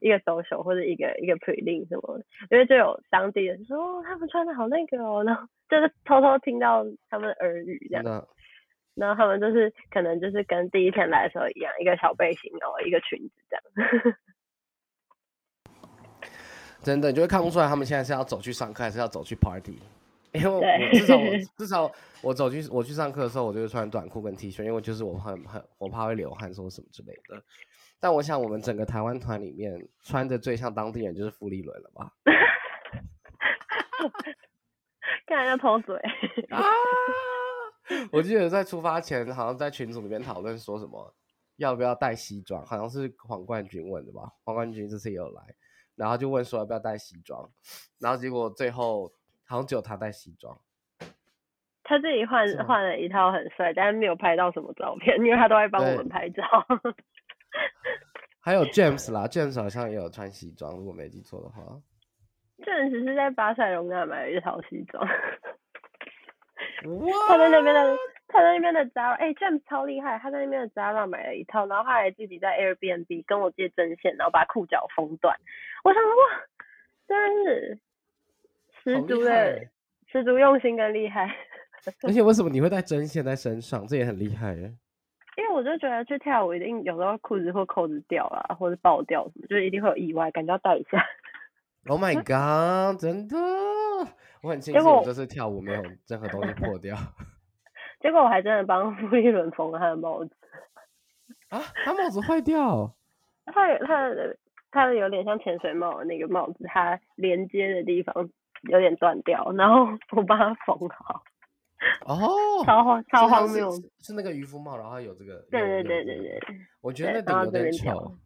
[0.00, 8.04] 一个 social 或者一个一个 prelim 什么的，因为就有当地人说、哦、他们穿的好那个哦，然后就是偷偷听到他们的耳语这样，
[8.94, 13.64] 然后他们就是可能就是跟第一天来的时候一样，一个小背心哦，一个裙子这样。
[16.82, 19.78] 真的你就会看不出来他们现在是要走去上课还是要走去 party。
[20.32, 20.60] 因为我
[20.92, 27.40] 至少我 至少我走去我去上课的时候，我就会穿短裤跟 T 恤，因为就是我很很我怕会流汗说什么之类的。
[28.04, 32.12] 但我想我们整个台湾团里面穿的最像当地人就是傅立伦了吧？
[35.24, 35.96] 看人家偷嘴，
[36.50, 36.60] 啊！
[38.12, 41.14] 我记得在出发前，好像在群组里面讨论说什么
[41.56, 44.30] 要不要带西装，好像是黄冠军问的吧？
[44.44, 45.40] 黄冠军这次也有来，
[45.96, 47.50] 然后就问说要不要带西装，
[47.98, 49.10] 然后结果最后
[49.46, 50.54] 好像只有他带西装。
[51.84, 56.42] 他自己换换了一套很帅，但是没有拍到什么照片，因为他都在帮我对们拍照。
[58.44, 61.62] 还有 James 啦，James 好像也有穿西装，如果没记错的话。
[62.62, 65.10] 这只是在巴塞隆纳买了一套西装，哇！
[67.26, 67.96] 他在那边的
[68.28, 75.34] 他在那边的 Zara，哎、j a m e s 超厉害，他在那边的 Zara 买了一套，然后他还自己在 Airbnb 跟我借针线，然后把裤脚封断。
[75.82, 76.16] 我想说哇，
[77.08, 77.78] 真的是
[78.84, 79.66] 十足的
[80.12, 81.34] 十足用心跟厉害。
[82.06, 83.86] 而且为什么你会带针线在身上？
[83.86, 84.72] 这也很厉害耶。
[85.36, 91.04] 因为我就觉得去跳舞一定有时候裤子或扣子掉了，或者爆掉什么，就是一定会有意外，感觉要带一下。
[91.86, 93.00] Oh my god！
[93.00, 93.36] 真的，
[94.42, 96.96] 我很庆幸我这次跳舞没有任何东西破掉
[98.00, 100.30] 结果我还真的帮傅一伦缝了他的帽子，
[101.50, 101.60] 啊！
[101.84, 102.94] 他帽子坏掉。
[103.46, 104.36] 他有他的
[104.70, 108.28] 他的有点像潜水帽的那个帽子，它连接的地方
[108.70, 111.22] 有点断掉，然后我帮他缝好，
[112.06, 112.16] 哦，
[112.64, 113.70] 超荒超荒谬。
[113.70, 115.44] 是是那个渔夫帽，然后有这个。
[115.50, 116.40] 对对对对对，
[116.80, 118.16] 我觉得那顶有点丑，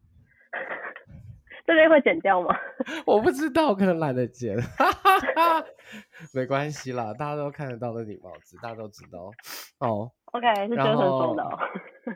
[1.66, 2.54] 这边会剪掉吗？
[3.06, 4.56] 我不知道，可能懒得剪，
[6.32, 9.30] 没关系啦，大家都看得到那顶帽子，大家都知道。
[9.80, 11.58] 哦，OK，是然 Jason 缝的哦。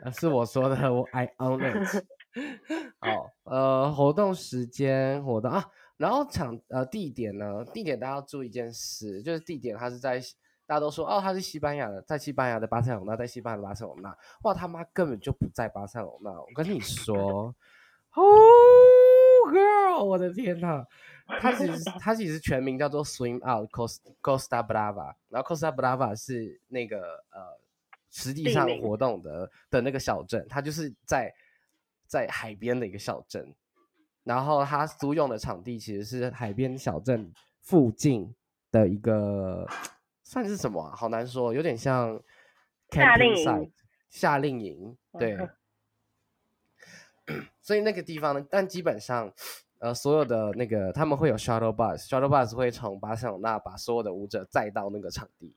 [0.03, 2.03] 呃是我说的，我 I own it。
[2.99, 5.63] 好，呃，活动时间活动啊，
[5.97, 7.63] 然后场呃地点呢？
[7.71, 10.19] 地点大家要注意一件事，就是地点它是在
[10.65, 17.53] 大家都说哦，他是西班牙的，在西班牙的巴塞隆纳，在西班牙的巴塞隆纳，哇他妈根本就不在巴塞隆纳，我跟你说，，
[18.15, 20.85] Oh，girl，我的天呐！
[21.39, 27.57] 他其实他其实全名叫做 Swim Out Costa Costa Brava，然后 Costa Brava 是那个呃
[28.11, 31.33] 实际上活动的的那个小镇，它就是在
[32.05, 33.55] 在海边的一个小镇，
[34.23, 38.35] 然后他租用的场地其实是海边小镇附近
[38.69, 39.67] 的一个
[40.23, 40.95] 算是什么啊？
[40.95, 42.21] 好难说，有点像
[42.89, 43.71] 夏令营 site
[44.09, 45.35] 夏令营，对。
[45.35, 45.49] 嗯
[47.61, 49.33] 所以那个地方呢，但基本上，
[49.79, 55.55] 呃，所有的那个他们会有 shuttle bus，shuttle bus 会从巴塞隆那把所有的舞者载到那个场地，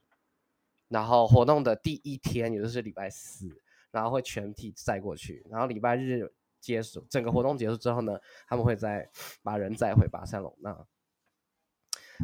[0.87, 9.05] 然后活动的第一天，也就是礼拜四，然后会全体载过去，然后礼拜日结束，整个活动结束之后呢，他们会再
[9.43, 10.73] 把人载回巴塞隆纳。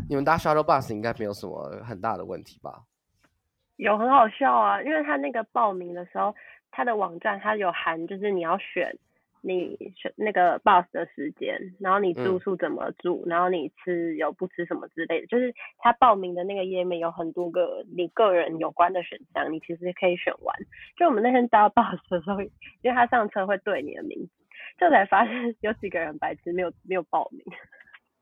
[0.09, 2.83] 你们搭 shuttle bus 应该没有什么很大的问题吧？
[3.77, 6.33] 有很好笑啊，因为他那个报名的时候，
[6.71, 8.95] 他的网站他有含，就是你要选
[9.41, 20.55] 你选那个 bus 的时间，然后你住嗯宿怎么住，然后你吃有不吃什么之类的，就是他报名的那个页面有很多个你个人有关的选项，你其实可以选完。
[20.95, 24.29] 就我们那天搭 bus 的时候，因为他上车会对你的名字，
[24.79, 27.43] 就才发现有几个人白痴没有没有报名。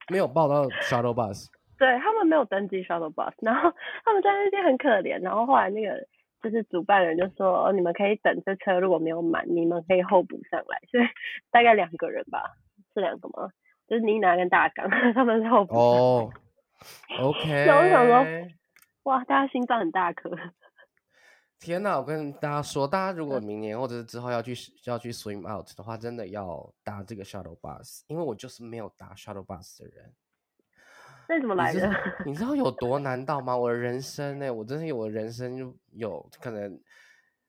[0.10, 1.48] 没有报到 shuttle bus，
[1.82, 3.74] 对他们没有登记 shuttle bus，然后
[4.06, 6.08] 他们在那边很可怜，然后后来那个
[6.44, 11.04] 就是主办人就说，哦，你们可以等这车如果没有满，你们可以候补上来，所以
[11.50, 12.44] 大概两个人吧，
[12.94, 13.50] 是两个吗？
[13.88, 15.76] 就是妮娜跟大刚， 他们是候补。
[15.76, 16.32] 哦
[17.20, 18.48] ，OK， 然后我想说
[19.06, 20.30] 哇，大家心脏很大颗。
[21.60, 21.98] 天哪！
[21.98, 24.54] 我跟大家说，大家如果明年或者是之后要去
[24.86, 30.14] 要去 swim out 的话，真的要搭这个 shuttle bus，因为我就是没有搭 shuttle bus 的人。
[31.28, 31.92] 那怎么来的？
[32.26, 33.56] 你知道有多难到吗？
[33.56, 34.54] 我的人生呢？
[34.54, 36.80] 我真的有我人生有可能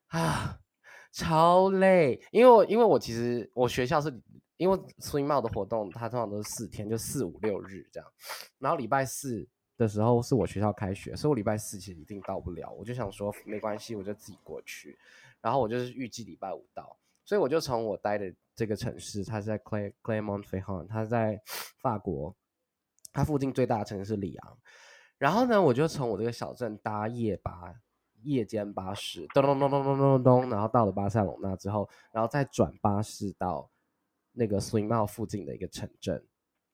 [0.09, 0.59] 啊，
[1.13, 2.21] 超累。
[2.31, 4.13] 因为我因为我其实我学校是
[4.57, 8.09] 因为 swim out 的活动，它通常都是四天，就四五六日这样，
[8.59, 9.49] 然后礼拜四。
[9.79, 12.71] 的时候是我学校开学，所以我礼拜四其实一定到不了。
[12.71, 14.97] 我就想说没关系，我就自己过去。
[15.41, 21.41] 然后我就是预计礼拜五到，所以我就从我待的这个城市，它是在 Clay Claymont f e h o n 它在
[21.81, 22.33] 法国，
[23.13, 24.59] 它附近最大的城市是里昂。
[25.19, 27.75] 然后呢，我就从我这个小镇搭夜巴、
[28.23, 33.71] 夜间巴士，咚咚咚咚咚咚咚，然后到了巴塞隆那之后，然后再转巴士到
[34.33, 36.25] 那个 Swim 附近的一个城镇。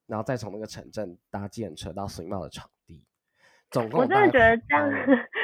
[0.06, 3.04] 然后再从那个城镇搭建车到水帽的场地，
[3.70, 4.90] 总共我真的觉得这样，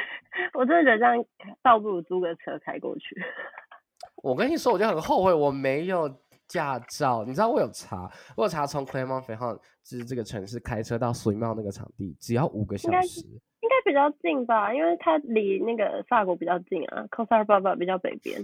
[0.57, 1.23] 我真的觉得这样
[1.61, 3.15] 倒不如租个车开过去。
[4.23, 6.09] 我跟你说，我就很后悔我没有
[6.47, 7.23] 驾照。
[7.25, 14.73] 你知道我有查，我有查从 Clermont Ferrand 就是这个城市开车到水帽那个场地只要五个小时，应该比较近吧？
[14.73, 18.41] 因为它离那个法国比较近啊 c o s a r b a b a 比较北边。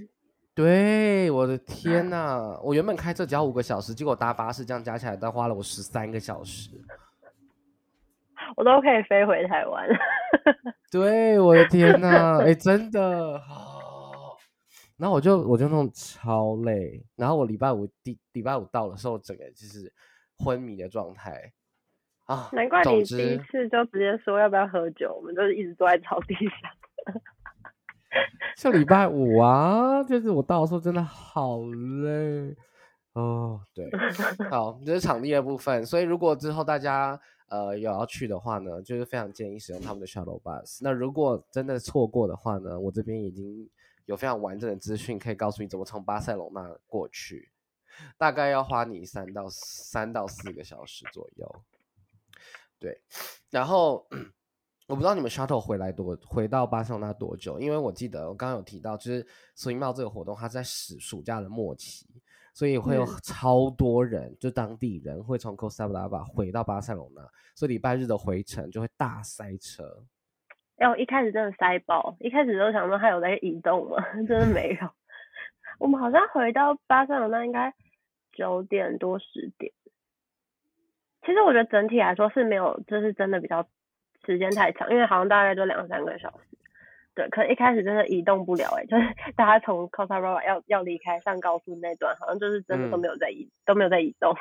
[0.54, 2.60] 对，我的天呐！
[2.62, 6.72] 我原本开车只要五个小时，结果搭巴士这样加起来都花了我十三个小时。
[8.58, 9.88] 我都可以飞回台湾。
[10.92, 12.44] 对，我的天呐！
[12.44, 13.42] 哎，真的。
[15.02, 19.92] 然后我就我就那种超累，然后我礼拜五第礼拜五到的时候，整个就是
[20.38, 21.52] 昏迷的状态
[22.26, 22.52] 啊。
[22.54, 27.16] 难怪你第一次就直接说要不要喝酒，我们都是一直坐在草地上。
[28.56, 32.56] 就礼拜五啊，就是我到的时候真的好累
[33.14, 33.60] 哦。
[33.74, 33.90] 对，
[34.52, 35.84] 好，这是场地的部分。
[35.84, 40.82] 所以如果之后大家呃有要去的话呢，就是非常建议使用他们的 shuttle bus。
[40.84, 43.68] 那如果真的错过的话呢，我这边已经
[44.12, 47.50] 有非常完整的资讯可以告诉你怎么从巴塞隆那过去，
[48.18, 51.64] 大概要花你三到三到四个小时左右。
[52.78, 53.02] 对，
[53.50, 54.08] 然后。
[54.88, 62.06] 我不知道你们 shuttle 回来多回到巴塞罗那多久，因为我记得我刚刚有提到，就是苏尼茂这个活动，它在暑暑假的末期，
[62.54, 67.22] 所以会有超多人，就当地人会从 Costa Brava 回到巴塞罗那，
[67.56, 70.04] 所以礼拜日的回程就会大塞车。
[70.82, 73.98] 哎，我一开始真的塞爆，一开始都想说他有在移动吗？
[74.28, 74.90] 真的没有。
[75.80, 77.74] 我们好像回到巴塞罗那应该
[78.34, 79.72] 九点多十点。
[81.26, 83.68] 其实我觉得整体来说是没有，就是真的比较。
[84.24, 86.56] 时间太长，因为好像大概就两三个小时。
[87.16, 89.04] 对，可一开始真的移动不了哎， 就是
[89.36, 94.32] 大家从 Costa Brava 要要离开上高速那段，好像就是真的都没有在移，都没有在移动。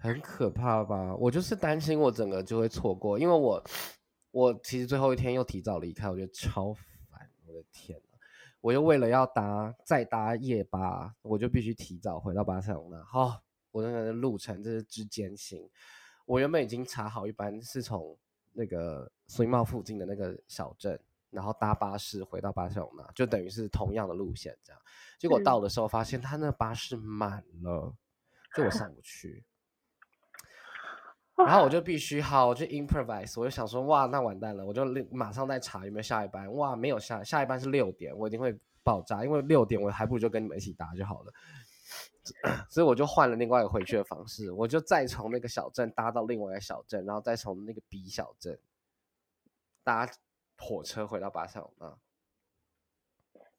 [0.00, 1.14] 很可怕吧？
[1.14, 3.62] 我就是担心我整个就会错过，因为我
[4.38, 7.28] 我其实最后一天又提早离开，我觉得超烦。
[7.44, 8.18] 我的天呐，
[8.60, 13.02] 我又为了要搭再搭夜巴，我就必须提早回到巴塞隆那。
[13.02, 15.68] 好，我那个路程真是之艰辛。
[16.24, 18.16] 我原本已经查好一班是从。
[18.54, 20.98] 那个苏伊茂附近的那个小镇，
[21.30, 24.82] 然后搭巴士回到巴塞罗那，就等于是同样的路线这样。
[25.16, 27.94] 结果到的时候发现他那巴士满了，
[28.56, 29.44] 就我上不去。
[31.46, 36.52] 然后我就必须好，我就 improvise，我就想说哇，那完蛋了，我就马上再查有没有下一班。
[36.54, 41.32] 哇，没有下，下一班是六点，我一定会爆炸，因为六点我还不如就跟你们一起搭就好了。
[42.68, 48.58] 所以我就换了另外一个回去的方式，我就再从那个小镇搭到另外一个小镇，然后再从那个 B 小镇
[49.84, 50.06] 搭
[50.58, 51.96] 火车回到巴塞罗那。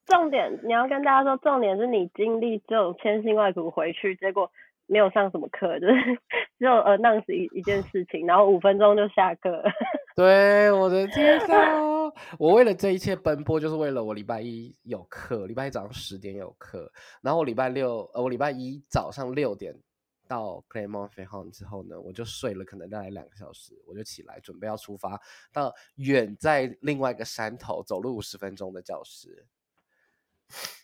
[0.06, 4.52] 重点你要跟大家说，重点是你经历这种千辛万苦回去，结果
[4.89, 5.93] 没有上什么课，就是
[6.58, 9.63] 只有呃那死一一件事情，然后五分钟就下课。
[10.17, 12.12] 对，我的天呐！
[12.38, 19.73] 我为了这一切奔波，就是为了我礼拜一有课，礼拜一早上十点有课，然后我礼拜六，呃，我礼拜一早上六点
[20.28, 25.21] 到 Claymont f e h o n 之后呢，我就睡了可能大概两个小时，我就起来准备要出发
[25.54, 29.45] 到远在另外一个山头走路五十分钟的教室。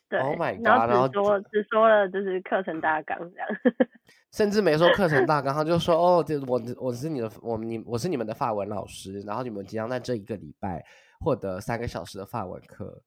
[0.10, 0.90] 对，Oh my god！
[0.90, 3.48] 然后只说只说了就是课程大纲这样，
[4.32, 10.84] 甚至没说课程大纲，他就说哦，这我我是你的，我你我是你们的法文老师，然后你们即将在这一个礼拜。
[11.22, 13.02] 获得三个小时的法文课，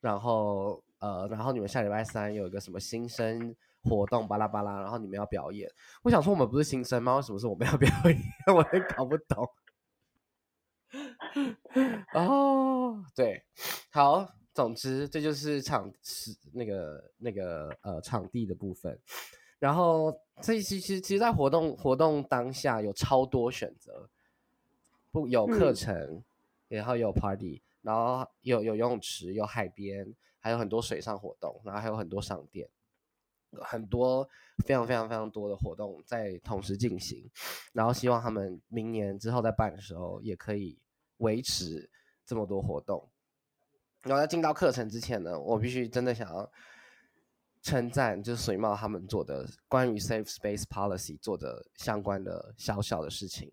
[0.00, 5.70] 然后呃，然后你们下礼拜三有一个什么新生活动，巴拉巴拉，然后你们要表演。
[6.02, 7.14] 我想说，我们不是新生吗？
[7.16, 8.18] 为什么是我们要表演？
[8.54, 9.48] 我也搞不懂。
[12.12, 13.42] 哦，对，
[13.92, 18.98] 好，总之这就是场是那个那个呃场地的部分。
[19.58, 24.08] 然后这其实其实，在活动活动当下有超多选择，
[25.10, 26.22] 不有课程。
[26.68, 32.66] 然后有 party，然后有有游泳池，有海边，还有很多水上活动，然后还有很多商店，
[33.60, 34.26] 很多
[34.64, 37.30] 非常非常非常多的活动在同时进行。
[37.74, 40.78] 然后希望他们明年之后再办的时候，也可以
[41.18, 41.90] 维持
[42.24, 43.06] 这么多活动。
[44.02, 46.50] 然后在进到课程之前呢，我必须真的想要
[47.62, 53.52] 称赞，就是水茂他们做的关于 Safe Space Policy 做的相关的小小的事情。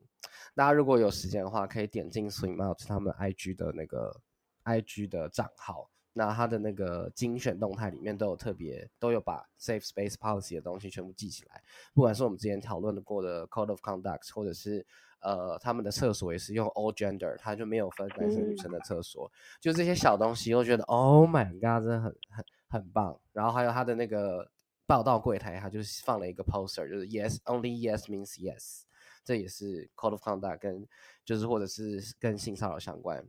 [0.56, 4.20] 大家如果有时间的话，可以点进水茂他们 IG 的那个
[4.66, 11.64] IG 的账号，那他的那个精选动态里面都有特别都有把 Safe Space Policy 的东西全部记起来。
[11.94, 14.86] 不管是我们之前讨论过的 Code of Conduct，或者是
[15.22, 23.20] 呃，他们的厕所也是用 all gender，他就没有分男生女生的厕所，就这些小东西，我觉得 Oh my God，真的很很很棒。
[23.34, 24.50] 然后还有他的那个
[24.86, 28.84] 报道柜台，他就是放了一个 poster，就是 Yes only yes means yes，
[29.26, 30.88] 这也是 code of conduct 跟
[31.26, 33.22] 就是或者是跟性骚扰相关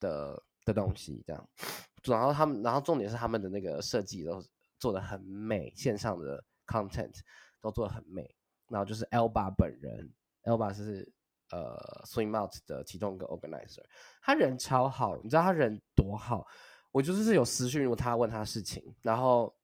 [0.00, 1.48] 的的东西这样。
[2.04, 4.44] 然后他们，然后重点是他们的那个设计都
[4.78, 7.18] 做的很美，线上的 content
[7.62, 8.36] 都做的很美。
[8.68, 10.12] 然后就是 Elba 本人
[10.44, 11.10] ，Elba 是。
[11.50, 13.82] 呃，Swing Out 的其中一个 organizer，
[14.22, 16.46] 他人超好，你知道他人多好？
[16.92, 19.54] 我就是有私讯，如果他问他事情，然后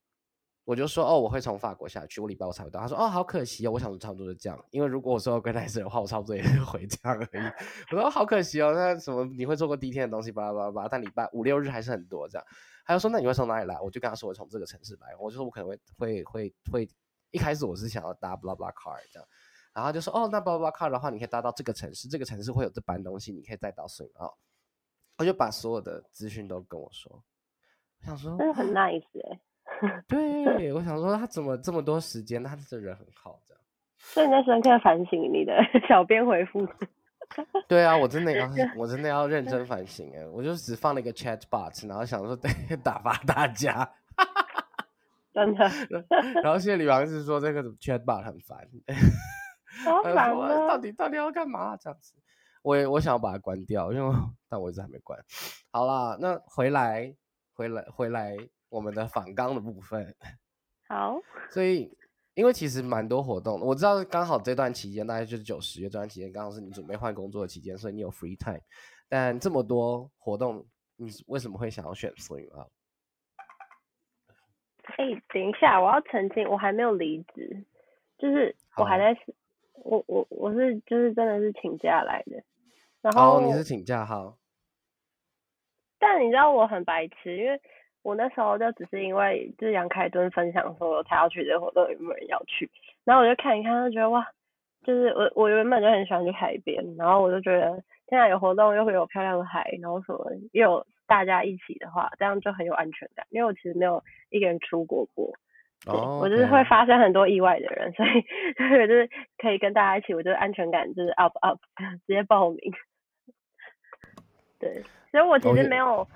[0.63, 2.79] 我就说哦，我会从法国下去，我礼拜五才会到。
[2.79, 7.43] 他说哦，好可惜哦，我想差不多是这样，因为如果我说 organizer 的话，我差不多也是回这样而已。
[7.91, 12.47] 我说好可惜哦，那什么你会做过第一天的东西，巴拉巴拉巴拉，但礼拜五六日还是很多这样。
[12.85, 13.79] 他就说那你会从哪里来？
[13.81, 16.89] 我就跟他说我从这个城市来，我就说我可能会会会会，
[17.31, 19.27] 一开始我是想要搭 blah blah car 这样。
[19.75, 24.35] 然后就说哦，那 blah blah car 的话，你可以搭到这个城市，这个城市会有这班东西，你可以再到水澳。
[25.17, 27.23] 他就把所有的资讯都跟我说，
[28.01, 29.39] 我想说，真的很 nice 哎。
[30.07, 33.61] 对， 我想说他怎么这么多时间，他这人很好这样。
[33.97, 35.53] 所以你在深刻反省你的
[35.89, 36.65] 小编回复。
[37.67, 42.37] 对啊，我真的要，我真的要认真反省哎，我就只放了一个 chat bot，然后想说
[42.83, 43.89] 打发大家。
[45.33, 45.65] 真的。
[46.43, 48.69] 然后谢谢李王是说这个 chat bot 很烦。
[49.83, 50.67] 好 烦啊！
[50.67, 51.75] 到底到底要干嘛？
[51.77, 52.15] 这样子，
[52.61, 54.15] 我我想要把它关掉，因为
[54.47, 55.19] 但我一直还没关。
[55.71, 57.13] 好啦，那回来
[57.53, 58.35] 回来回来
[58.69, 60.15] 我们的反纲的部分。
[60.87, 61.19] 好。
[61.51, 61.91] 所以，
[62.33, 68.61] 因为其实蛮多活动，我知道刚好这段期间大概就是九十月这段期间，刚好是你准备换工作的期间，所以你有 free time。
[69.07, 70.65] 但这么多活动，
[70.95, 72.65] 你为什么会想要选 swing 啊？
[74.97, 77.65] 哎，等一下，我要澄清，我还没有离职，
[78.17, 79.19] 就是我还在。
[79.85, 82.43] 我我我是就是真的是请假来的，
[83.01, 84.33] 然后你是请假哈，
[85.99, 87.61] 但你知道我很白痴，因为
[88.01, 92.69] 我那时候就只是因为就是杨凯敦分享说他要去这个活动，有没有人要去，
[93.03, 94.25] 然后我就看一看，就觉得哇，
[94.83, 97.71] 就是我我原本就很喜欢去海边，然后我就觉得
[98.09, 105.31] 现在有活动又会有漂亮的海，然后什么又有大家一起的话，这样就很有安全感，因为我其实没有一个人出国过。
[105.93, 108.09] 哦，我就是会发生很多意外的人，所以
[108.57, 111.59] 所以就是可以跟大家一起，我觉得安全感就是 up up，
[112.07, 112.59] 直接报名。
[114.57, 114.81] 对，
[115.11, 116.07] 所以我其实没有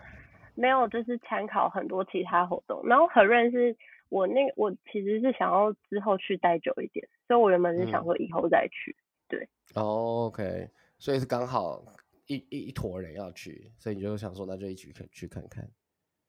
[0.56, 3.76] 没有就是参考很多其他活动，然后很认是
[4.10, 8.96] 我那个我其实是想要之后去待久一点，所以我原本是想说以后再去。
[9.28, 9.48] 对。
[9.76, 10.68] 哦，OK，
[10.98, 11.84] 所以是刚好
[12.26, 15.64] 一一一坨人要去，所以你就想说那就一起去去看看。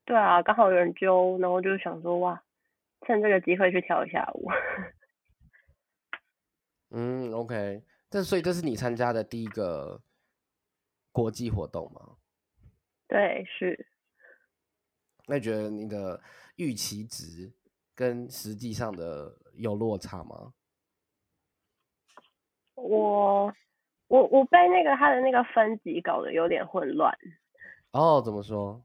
[0.05, 2.43] 对啊，刚好有人揪，然后就想说哇。
[3.07, 4.51] 趁这个机会去跳一下舞。
[6.92, 10.03] 嗯，OK，这所以这是你参加的第一个
[11.12, 12.16] 国际活动吗？
[13.07, 13.86] 对，是。
[15.26, 16.20] 那你觉得你的
[16.57, 17.53] 预期值
[17.94, 20.53] 跟实际上的有落差吗？
[22.74, 23.55] 我
[24.09, 27.16] 我我被那个他的那个分级搞得有点混乱。
[27.92, 28.82] 哦，怎么说？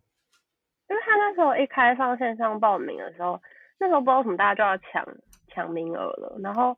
[0.90, 3.42] 因为他那时候一开放线上报名的时候。
[3.80, 5.06] 那时候不知道什么，大家就要抢
[5.50, 6.38] 抢名额了。
[6.42, 6.76] 然后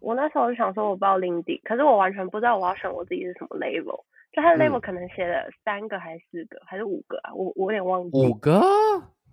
[0.00, 4.04] 我那时候就想说，我报 Lindy，可是我完全不知道我要选我自己是什么 level。
[4.32, 7.34] 就他的 level 可能写了三个还是四个还是五个啊？
[7.34, 8.18] 我我有点忘记。
[8.18, 8.60] 五个？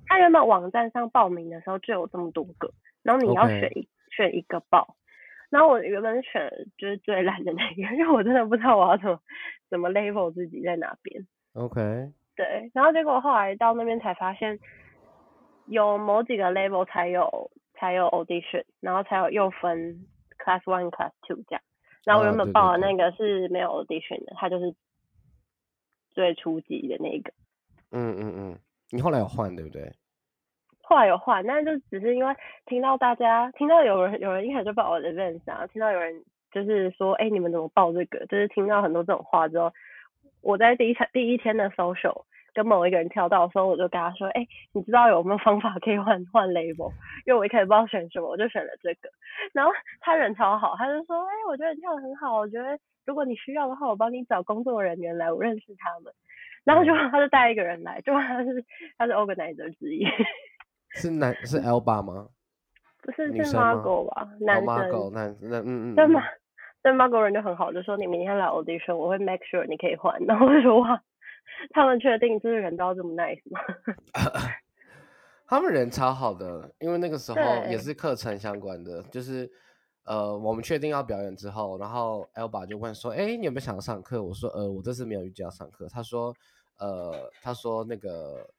[0.07, 2.72] 他原本网站上报名的时候就有这么多个，
[3.03, 4.95] 然后你要选一选一个报。
[5.49, 9.20] 然后我原本选就是最烂的那个，因为我真的不知道我要怎么
[9.70, 11.26] 怎么 level 自己在哪边。
[11.53, 11.82] OK。
[12.36, 14.59] 对，然后结果后来到那边才发现。
[15.68, 20.05] 有某几个 level 才有才有 audition，然后才有又分
[20.38, 21.61] class one class two 这样。
[22.03, 24.74] 然后我原本报的那个是没有 audition 的，它就是
[26.11, 27.34] 最初级的那个。
[27.91, 28.59] 嗯嗯嗯，
[28.91, 29.91] 你后来有换对不对？
[30.82, 32.36] 后来有换，但就只是因为
[32.68, 38.24] 听到大家听到有人有人一开始就报我的 event，然后听到有人就是说，哎，你们怎么报这个？
[38.28, 39.74] 就是听到很多这种话之后，
[40.41, 42.24] 我在第一场第一天的 social。
[42.56, 46.89] 跟某一个人跳到的时候，我就跟他说，哎，你知道有没有方法可以换换 label？
[47.28, 49.10] 因为我一开始不知道选什么，我就选了这个。
[49.53, 56.12] 然后他人超好，他就说，哎，我觉得你跳的很好，我觉得如果你需要的话，我帮你找工作人员来，我认识他们。
[56.64, 58.66] 然后就他就带一个人来，就他是
[58.97, 60.03] 他是 organizer 之一。
[60.95, 62.28] 是男是 L 八吗？
[63.03, 64.28] 不是是 Margo 吧？
[64.39, 64.66] 男生。
[64.66, 65.95] Margo 男那嗯嗯。
[65.95, 66.24] 对吗？
[66.82, 70.20] 对 Margo 人就很好，就说你明天来 audition，我会 make sure 你可以换。
[70.26, 70.99] 然后我说哇，
[71.72, 73.60] 他们确定就是人都要这么 nice 吗？
[75.48, 77.39] 他们人超好的，因为那个时候
[77.70, 79.50] 也是课程相关的，就是
[80.04, 84.22] 呃我们确定要表演之后，然后 Elba 就问说，哎，你有没有想要上课？
[84.24, 85.88] 我说呃我这次没有预计要上课。
[85.89, 86.36] 他说
[86.78, 88.50] 呃他说那个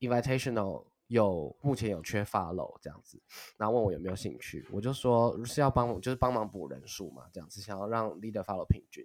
[0.00, 0.84] invitational。
[1.10, 3.20] 有目前有缺 follow 这样子，
[3.56, 9.04] 然后问我有没有兴趣，我就说是要帮，就是帮忙补人数嘛，这样子想要让 leader follow 平均。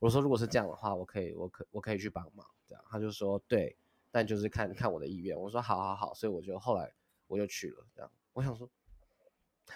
[0.00, 3.76] 我说如果是这样的话，我可以，我可我可以去帮忙，这样他就说对，
[4.10, 5.38] 但就是看看我的意愿。
[5.38, 6.92] 我说好好好，所以我就后来
[7.28, 8.10] 我就去了，这样。
[8.32, 8.68] 我想说，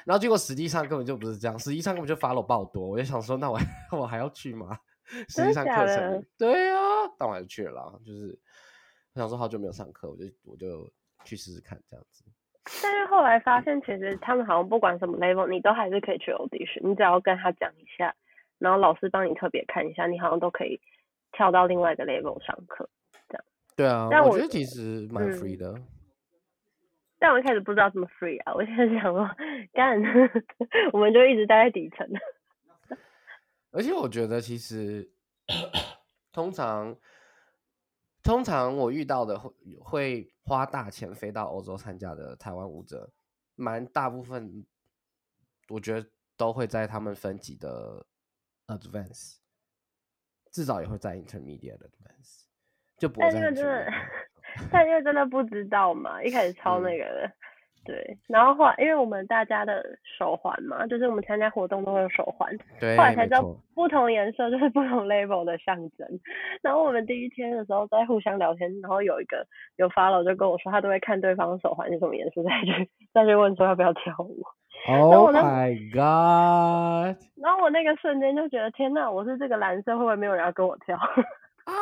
[0.04, 3.58] 然后结果实际上根本就不是这样，实际上根本就 follow 爆多，我就想说那我
[3.92, 4.76] 我还要去吗？
[5.28, 6.78] 实际上课程对啊，
[7.16, 8.36] 但我还是去了，就是
[9.12, 10.92] 我想说好久没有上课，我就我就。
[11.24, 12.22] 去试试看这样子，
[12.82, 18.14] 但是后来发现，其实他们好像不管什么 level，你都还是可以去 audition，你只要跟他讲一下，
[18.58, 20.80] 然后老师帮你特别看一下，你好像都可以
[21.32, 22.88] 跳到另外一个 level 上课，
[23.28, 23.44] 这样。
[23.76, 25.74] 对啊，但我觉得其实蛮 free 的。
[27.18, 29.28] 但我一开始不知道这么 free 啊，我现在想说，
[29.72, 30.00] 干，
[30.92, 32.06] 我们就一直待在底层。
[33.72, 35.10] 而且我觉得其实
[36.32, 36.96] 通常。
[38.22, 43.10] 通常我遇到的会会花大钱飞到欧洲参加的台湾舞者，
[43.54, 44.64] 蛮大部分，
[45.68, 48.06] 我觉得都会在他们分级的
[48.68, 49.38] advance，
[50.52, 52.46] 至少也会在 intermediate advance，
[52.98, 53.40] 就不会在。
[53.40, 53.92] 但因为真的，
[54.70, 57.30] 但因为真的不知道嘛，一开始 抄那个的。
[57.86, 59.84] 对，然后后来因为我们大家的
[60.16, 62.50] 手环嘛，就是我们参加活动都会有手环，
[62.80, 63.42] 对，后来才知道
[63.74, 66.08] 不同颜色就是不同 level 的象征。
[66.62, 69.46] 然后我们第一天的时候在互相聊天，然后有一个
[69.76, 74.42] 有 follow 就跟我说，他都会看对方手环是什么颜色再去再去问说要不要跳舞。
[74.86, 77.16] Oh my god！
[77.36, 80.94] 然后我那个瞬间就觉得天呐，我是这个蓝色，会不会没有人要跟我跳？
[80.96, 81.72] 啊？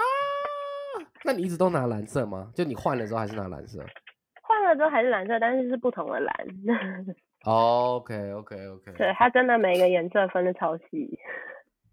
[1.25, 2.53] 那你一直都拿蓝色吗？
[2.55, 3.85] 就你换了之后还是拿蓝色？
[4.43, 6.35] 换了之后还是蓝色，但是是不同的蓝。
[7.45, 8.93] OK OK OK。
[8.93, 11.19] 对，它真的每个颜色分的超细。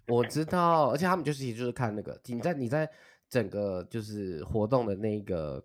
[0.08, 2.88] 我知道，而且他们就是就是看那个你在你在
[3.28, 5.64] 整个就是活动的那个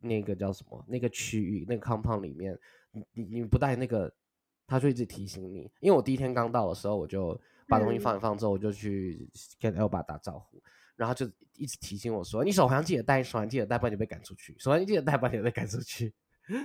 [0.00, 2.56] 那个叫什么那个区域那个 compound 里面，
[2.92, 4.12] 你你你不带那个，
[4.66, 5.70] 他就一直提醒你。
[5.80, 7.38] 因为我第一天刚到的时候，我就
[7.68, 9.28] 把东西放一放之后，我就去
[9.60, 10.62] 跟爸打招呼。
[10.96, 14.56] 然后就一直提醒我说：“你手环记得带，手环记得带，不然你被赶出去。
[14.58, 16.10] 手环记得带，不然你被赶出去，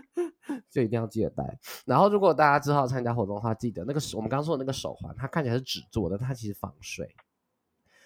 [0.72, 1.60] 就一定要记得带。
[1.86, 7.14] 然后如果大家之后参加活动的话，记得那个我们刚刚说的那个手环，它看起来是纸做的，它其实防水，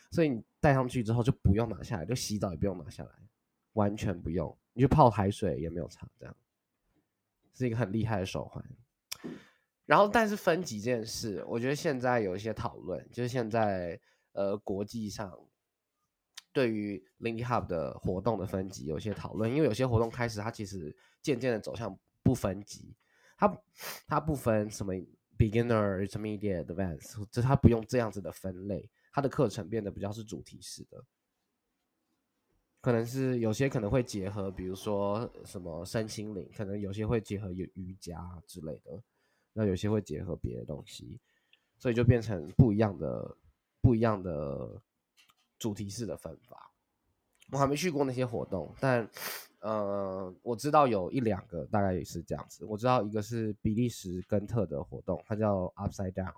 [0.10, 3.12] 所以你戴上去之后就不用拿下来，就洗澡也不用拿下来，
[3.74, 6.36] 完全不用，你就泡海水也没有差，这样
[7.54, 8.66] 是一个很厉害的手环。
[9.86, 14.00] 然后，但是分级这件事，我觉得现在有一些讨论，就是现在
[14.34, 15.32] 呃国际上。
[16.54, 22.96] 对于 Link Hub 的活动的分级有些讨论，因为有些活动开始它其实渐渐的走向不分级，
[23.38, 23.62] 它
[24.08, 24.94] 它不分什么
[25.38, 31.04] Beginner、Intermediate、Advanced，就它不用这样子的分类，它的课程变得比较是主题式的，
[32.80, 39.04] 可能是有些可能会结合，比如说什么身心灵，可能有些会结合有瑜伽之类的，
[39.58, 41.20] 那有些会结合别的东西，
[41.80, 43.36] 所以就变成不一样的
[43.82, 44.80] 不一样的。
[45.58, 46.70] 主题式的分法，
[47.50, 49.10] 我还没去过那些活动，但
[49.62, 52.66] 呃，我知道有一两个大概也是这样子。
[52.66, 56.34] 我知道一个是比利时根特的活动，它叫 Upside Down，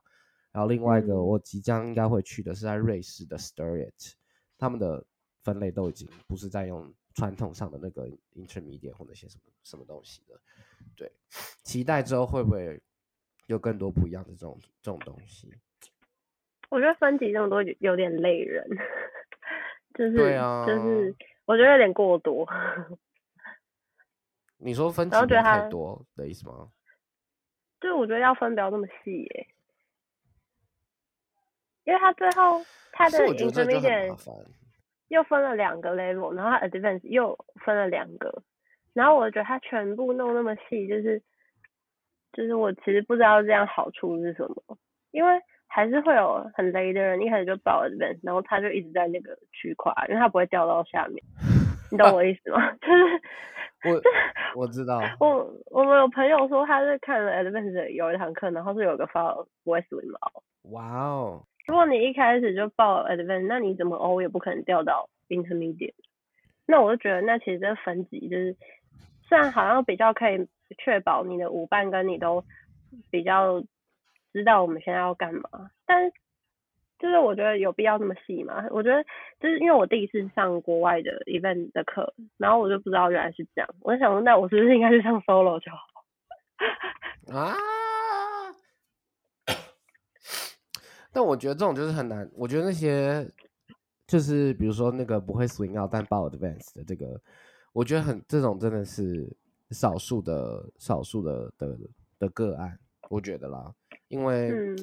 [0.51, 4.13] 然后另外一个我即将应该会去的是在瑞士的 Stirrit，
[4.55, 5.03] 他们的
[5.43, 10.39] 分类都已经不是在用传统上的那个 Intermediate 或那些什么什么东西的。
[10.95, 11.11] 对，
[11.63, 12.79] 期待之后会不会
[13.47, 15.51] 有更多不一样的这种这种东西。
[16.69, 18.63] 我觉得分级这么多有点累人，
[19.95, 20.17] 就是
[20.65, 22.47] 就是我觉得有点过多。
[24.57, 26.69] 你说分级太多的意思吗？
[27.79, 29.47] 对，我觉得要分不要那么细耶，
[31.83, 34.47] 因为他最后他的 intermediate
[35.09, 38.43] 又分了两个 level，然后 advanced 又分了两个，
[38.93, 41.21] 然后我觉得他全部弄那么细，就是
[42.37, 44.77] 就是我其实不知道这样好处是什么，
[45.11, 45.41] 因为。
[45.69, 51.21] 还是会有很雷的人，一开始就报了这边，然后他就一直在那个区块，因为他不会掉到下面。
[51.91, 52.71] 你懂我意思吗？
[52.81, 54.01] 就是我
[54.63, 60.41] 我知道，我我们有朋友说他是看了 Advance 有一堂课，然后是有个 follow voice swim 哦。
[60.71, 61.43] 哇哦！
[61.67, 65.93] 如果你一开始就报 Advance，那你怎么 O 也不可能掉到 Intermediate。
[66.65, 68.55] 那我就觉得，那其实这分级就是，
[69.27, 70.47] 虽然好像比较可以
[70.77, 72.43] 确保你的舞伴跟你都
[73.09, 73.61] 比较
[74.33, 76.11] 知道我们现在要干嘛，但
[76.99, 78.65] 就是我觉得有必要那么细吗？
[78.71, 79.03] 我觉得
[79.39, 85.77] 就是因为我第一次上国外的 event 的课，然后我就不知道原来是这样，我就想说，那我是不是应该去上 solo 就好？
[87.37, 87.55] 啊！
[91.13, 93.27] 但我觉得这种就是很难，我觉得那些。
[94.07, 97.21] 就是比如说那个不会 swing out 但报 advance 的这个，
[97.73, 99.27] 我觉得很这种真的是
[99.71, 101.77] 少数的少数的的
[102.19, 103.73] 的个案，我觉得啦，
[104.07, 104.75] 因为，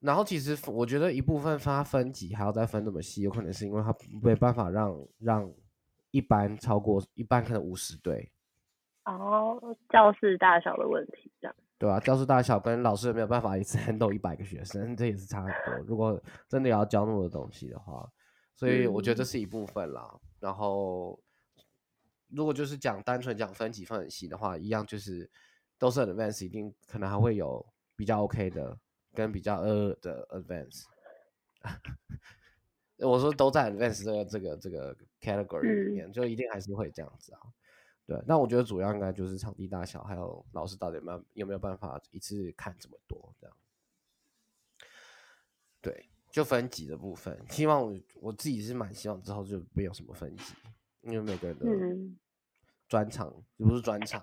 [0.00, 5.52] 然后其实我觉得一部分发分级还要再分那么细，有可能是因为他没办法让让
[6.10, 8.30] 一般超过一般可能五十对，
[9.04, 11.56] 哦，教室大小的问题这样。
[11.76, 11.98] 对啊？
[11.98, 15.84] 教室大小跟老师没有办法一次 handle 一百个学生，这也是差很多。
[15.86, 18.08] 如果真的要教那么多东西的话，
[18.54, 20.08] 所以我觉得这是一部分啦。
[20.38, 21.18] 然后，
[22.28, 25.30] 如果就是讲单纯讲分级分很细的话，一样就是
[25.78, 27.64] 都是 advance，一定可能还会有
[27.96, 28.78] 比较 OK 的
[29.12, 30.84] 跟比较呃的 advance。
[32.98, 37.40] 我说都在 advance 这个这个这个 category 里面，就一定还是会这样子啊。
[38.06, 43.56] 对，那我觉得主要应该就是场地大小，还有老师到底有没有有没有办法一次看这么多这样。
[45.80, 50.54] 对，就分级的部分，希望我我自己是蛮希望之后就没有什么分级，
[51.04, 51.66] 因为每个人的
[52.88, 54.22] 专长也不是专长，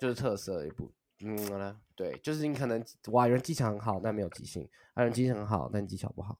[0.00, 4.62] 就是特色一部嗯对，就是你可能哇人技巧很好，但没有即兴；，
[4.96, 6.38] 有人技巧很好，但技巧不好，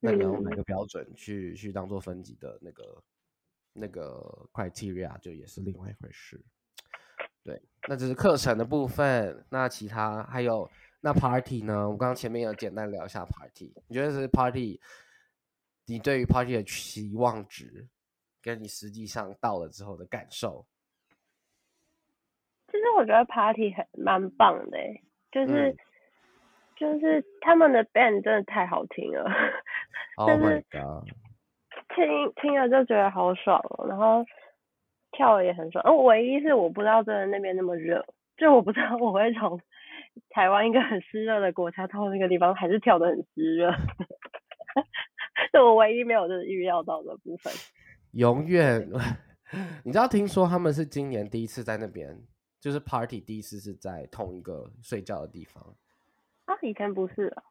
[0.00, 3.02] 那你要用哪个标准去去当做分级的那个？
[3.74, 6.38] 那个 criteria 就也是另外一回事，
[7.42, 9.42] 对，那只是课程的部分。
[9.48, 11.88] 那其他还有那 party 呢？
[11.88, 13.72] 我刚刚前面有简单聊一下 party。
[13.88, 14.78] 你觉得是 party？
[15.86, 17.88] 你对于 party 的期望值，
[18.42, 20.66] 跟你实际上到了之后的感受？
[22.70, 24.78] 其实我觉得 party 很蛮棒的，
[25.30, 25.76] 就是
[26.76, 29.30] 就是他们的 band 真的太好听了。
[30.16, 31.08] Oh my god！
[31.94, 34.24] 听听了就觉得好爽哦，然后
[35.10, 35.82] 跳也很爽。
[35.86, 38.04] 哦，唯一是我不知道真的那边那么热，
[38.36, 39.60] 就我不知道我会从
[40.30, 43.72] 台湾一个很湿热的国家到那个地方还是跳的很湿热，
[45.52, 47.52] 是我唯一没有就是预料到的部分。
[48.12, 48.88] 永远，
[49.84, 52.18] 你知道听说他们是今年第一次在那边，
[52.60, 55.76] 就是 party 第一次是在同一个睡觉的地方。
[56.46, 57.42] 啊，以前不是啊。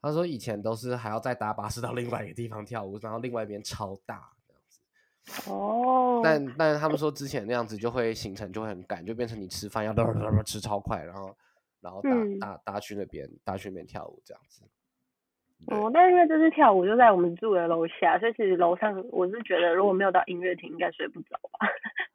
[0.00, 5.50] 他说以前都是还要再搭巴士到另外一个地方跳舞，然后另外一边超大这样子。
[5.50, 6.20] 哦。
[6.22, 9.92] 但但是他们说之前那样子就会行程就会很赶，就变成你吃饭要
[10.46, 11.36] 吃超快，然后
[11.80, 14.62] 然后搭搭搭去那边搭去那边跳舞这样子。
[15.66, 21.68] 哦，但是因为这次跳舞就在我们住的楼下，所以其实楼上我是觉得如果没有到音乐厅，应该睡不着吧。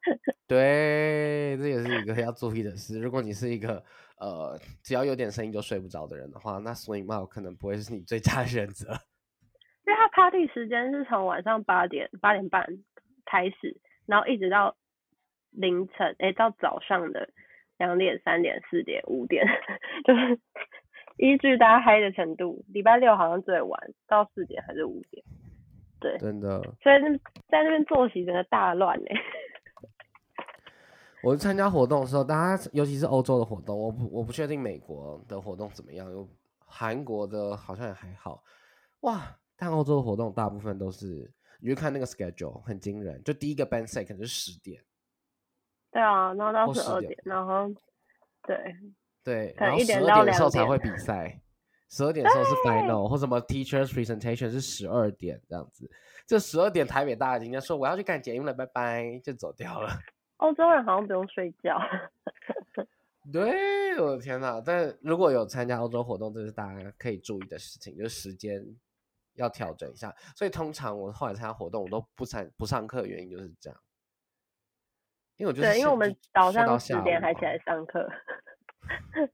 [0.48, 3.00] 对，这也是一个要注意的事。
[3.00, 3.82] 如果你是一个。
[4.16, 8.86] 呃，只要有点声音就睡不着的人的话，那 swing m o 可能不会是你最佳选择。
[9.84, 12.64] 因为它 party 时间是从晚上八点八点半
[13.26, 13.76] 开始，
[14.06, 14.76] 然后一直到
[15.50, 17.28] 凌晨，哎，到早上的
[17.76, 19.44] 两点、三点、四点、五点，
[20.06, 20.38] 就是
[21.16, 22.64] 依据大家嗨的程度。
[22.68, 25.24] 礼拜六好像最晚到四点还是五点？
[26.00, 26.60] 对，真的。
[26.82, 27.16] 所以那
[27.48, 29.16] 在那边作息真的大乱哎。
[31.22, 38.42] 我参加活动的时候，大家尤其是欧洲的活动，我不我不确定美国的活动怎么样，有韩国的好像也还好。
[39.00, 39.22] 哇，
[39.56, 44.82] 但欧洲的活动大部分都是，你就看那个 schedule 很惊人，就第一个 band set 可能是十点。
[45.90, 47.72] 对啊，然后到十二点，然后
[48.42, 48.76] 对
[49.24, 51.40] 对，然后十二点的时候才会比赛，
[51.88, 55.90] 十二点的时候是 final 或什么 teachers presentation 是十二点这样子，
[56.26, 59.90] 这十二点台北大家今天说我要去干节目了，拜拜就走掉了。
[60.38, 61.78] 欧洲人好像不用睡觉。
[63.32, 64.60] 对，我的天哪！
[64.60, 68.62] 但如果有参加欧洲活动，这是大家可以注意的事情，就是时间
[69.34, 70.14] 要调整一下。
[70.36, 73.80] 所以通常我后来参加活动，我都不参不上课，原因就是这样。
[75.36, 78.06] 因为我觉得，对，因为我们早上十点还起来上课。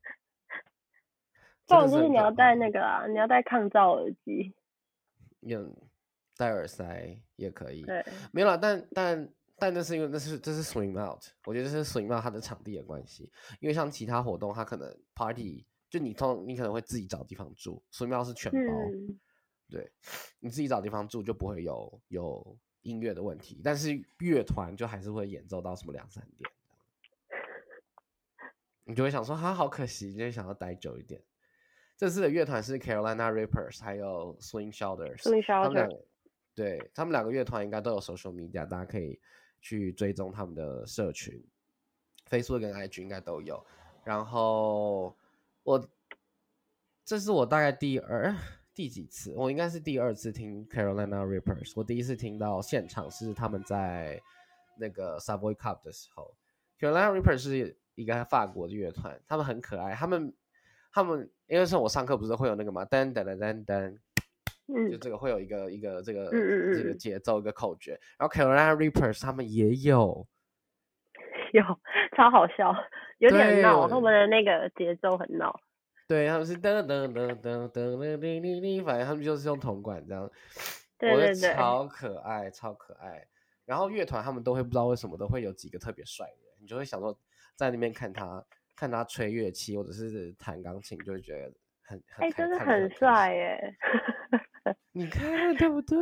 [1.66, 4.54] 这种就是你要戴那个啊，你要戴抗噪耳机。
[5.40, 5.74] 用
[6.36, 7.82] 戴耳塞也可以。
[7.82, 9.32] 对，没有了，但但。
[9.62, 13.30] 但那是因为那是这是 swing out，我觉得这是 swing out 它的场地的关系。
[13.60, 18.58] 因为像其他活动，它可能 party 就你通你可能会自己找地方住，swing out 是全包，
[19.68, 19.92] 对，
[20.38, 23.90] 你自己找地方住就不会有有音乐的问题，但是
[24.20, 26.50] 乐团就还是会演奏到什么两三点，
[28.90, 31.22] 你就会想说啊，好可惜，你就会想要待久一点。
[31.96, 36.04] 这次的乐团是 Carolina Reapers，还有 Swing Shoulders，他们两个
[36.54, 39.20] 对他们两个乐团应该都有 social media，大家可以
[39.60, 41.42] 去追踪他们的社群
[42.28, 43.64] ，Facebook 跟 IG 应该都有。
[44.04, 45.16] 然后
[45.62, 45.88] 我
[47.04, 48.34] 这是我大概第二。
[48.72, 49.34] 第几次？
[49.36, 51.72] 我应该是第二次听 Carolina Reapers。
[51.76, 54.18] 我第一次听到现场是他们在
[54.78, 56.34] 那个 Subway Cup 的时候。
[56.78, 59.94] Carolina Reapers 是一个法国的乐团，他们很可爱。
[59.94, 60.32] 他们
[60.92, 62.84] 他们因为是我上课不是会有那个嘛？
[62.84, 67.98] 噔噔噔噔噔，就这个会有一个一个这个这个节奏一个口诀。
[68.18, 70.26] 然后 Carolina Reapers 他们也有，
[71.52, 71.62] 有
[72.16, 72.74] 超好笑，
[73.18, 75.60] 有点闹，他们的那个节奏很闹。
[76.08, 80.28] 对，他们是噔噔噔噔噔噔噔噔噔，反正他们就是用铜管这样，
[80.98, 83.24] 对对对超可爱，超可爱。
[83.64, 87.16] 然后乐团他们都会不知道为什么都会有几个特别帅的，你就会想说
[87.60, 88.42] 在那边看他
[88.74, 91.52] 看他吹乐器或者是弹钢琴，就会觉得
[91.82, 93.76] 很很哎，真的很帅耶！
[94.92, 95.98] 你看对不对？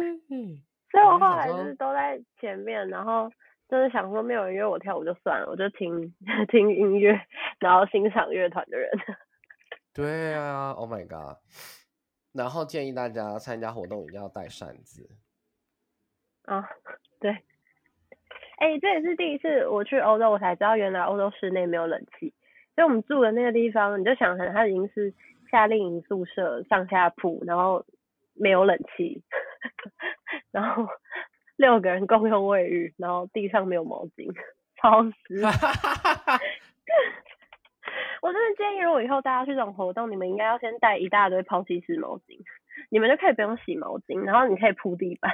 [0.92, 3.28] 所以我后来就是都在前面，然后
[3.68, 6.14] 就是想说没有人约我跳舞就算了，我就听
[6.48, 7.20] 听音乐，
[7.58, 8.88] 然后欣赏乐团的人。
[9.92, 11.38] 对啊，Oh my god！
[12.30, 15.10] 然后建议大家参加活动一定要带扇子。
[16.44, 16.68] 啊，
[17.18, 17.36] 对。
[18.58, 22.32] 哎，这也是第一次我去欧洲，我才知道原来欧洲室内没有冷气。
[22.74, 25.12] 所以我们住的那个地方，你就想成它已经是
[25.50, 27.84] 夏令营宿舍上下铺，然后
[28.34, 29.22] 没有冷气，
[30.52, 30.86] 然后
[31.56, 34.32] 六个人共用卫浴，然后地上没有毛巾，
[34.80, 35.42] 超 湿。
[38.20, 42.40] 我真的建议，如果以后大家去这种活动，你们应该要先带一大堆抛弃式毛巾，
[42.90, 45.32] 你们就可以不用洗毛巾，然后你可以铺地板。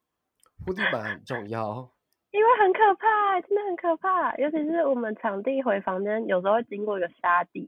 [0.64, 1.90] 铺地板很重要，
[2.30, 4.34] 因为很可怕，真的很可怕。
[4.36, 7.60] 尤其是我们场地回房间，有时候会经过一个沙地，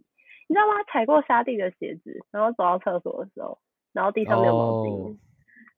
[0.49, 0.75] 你知道吗？
[0.89, 3.59] 踩过沙地的鞋子，然后走到厕所的时候，
[3.93, 5.17] 然后地上没有毛巾，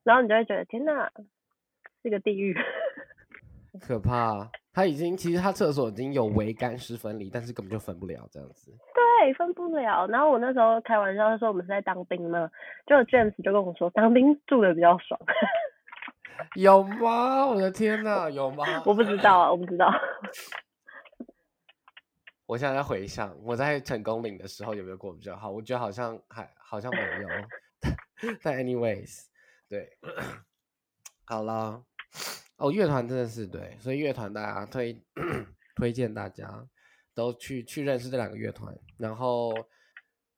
[0.03, 1.11] 然后你就会觉得天哪，
[2.03, 2.57] 是个地狱，
[3.81, 4.51] 可怕。
[4.75, 8.73] 他已经其实他厕所已经有微干湿分离，但是根本就分不了这样子。
[8.95, 10.07] 对，分不了。
[10.07, 12.51] 然后我那时候开玩笑说我们是在当兵呢，
[12.87, 15.21] 就 James 就跟我说当兵住的比较爽。
[16.55, 17.47] 有吗？
[17.47, 18.83] 我的天哪，有吗？
[18.85, 19.91] 我不知道啊，我不知道。
[22.47, 27.29] 我现在在回想我在成功岭的时候有没有过比较好，我觉得好像还好像没有。
[28.43, 29.25] 但 anyways，
[29.69, 29.99] 对，
[31.25, 31.83] 好了。
[32.57, 35.03] 哦，乐团真的是对，所以乐团大家推
[35.75, 36.65] 推荐大家
[37.15, 39.53] 都去去认识这两个乐团，然后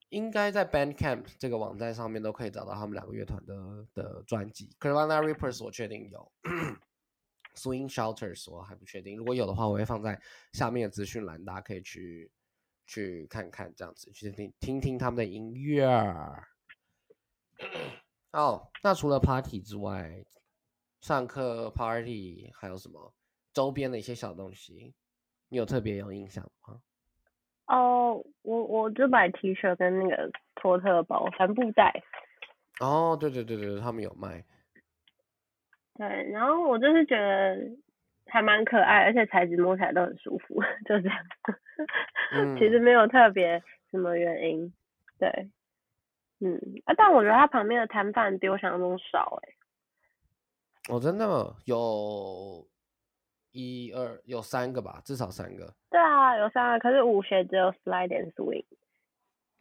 [0.09, 4.75] 应该在 Bandcamp 这个网站上面都可以找到他们两个乐团的的专辑。
[4.81, 6.33] Carolina Reapers 我确定有
[7.55, 10.21] ，Swing Shelters 我还不确定，如果有的话，我会放在
[10.53, 12.31] 下面的资讯栏，大家可以去
[12.87, 15.87] 去看看，这样子去听听听他们的音乐。
[18.33, 20.25] 哦，那除了 Party 之外。
[21.01, 23.13] 上课 party 还有什么
[23.53, 24.95] 周边的一些小东西，
[25.51, 26.81] 你有特别有印象吗？
[27.67, 32.03] 哦，我我就买 T 恤跟那个托特包帆布袋。
[32.81, 34.45] 哦，对对对对，他们有卖。
[35.97, 37.57] 对，然后我就是觉得
[38.27, 41.19] 还蛮可爱，而且材质摸起来都很舒服， 就这样。
[42.59, 44.73] 其实没有特别什么原因。
[45.19, 45.51] 对，
[46.41, 49.55] 嗯，啊，但我觉得它旁边的摊贩比我想象中少哎。
[50.93, 52.67] 哦真的吗有
[53.55, 55.75] 一二有三个吧，至少三个。
[55.89, 58.65] 对啊，有三个，可是舞鞋只有 slide and swing。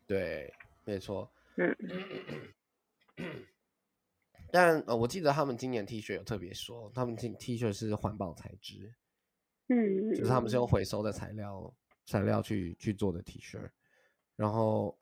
[0.07, 1.31] 对，没错。
[1.57, 1.73] 嗯。
[4.51, 8.93] 但呃，我记得他们今年 T 恤有特别说，他们 T T 恤是环保材质。
[9.67, 10.09] 嗯。
[10.15, 11.73] 就是他们是用回收的材料
[12.05, 13.59] 材料去去做的 T 恤，
[14.35, 14.97] 然后。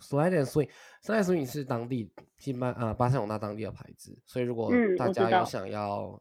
[0.00, 6.20] Slide and Swing，Slide and Swing 是当地新巴啊巴塞隆纳当地的牌子，所以如果大家有想要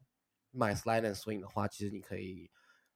[0.53, 2.49] 买 Slide and Swing 的话，其实你可以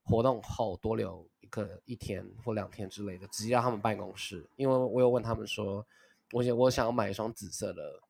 [0.04, 4.48] 活动后多留一个一天或两天之类的，直接到他们办公室。
[4.56, 5.86] 因为我有问他们说，
[6.32, 8.00] 我想我想要买一双紫色的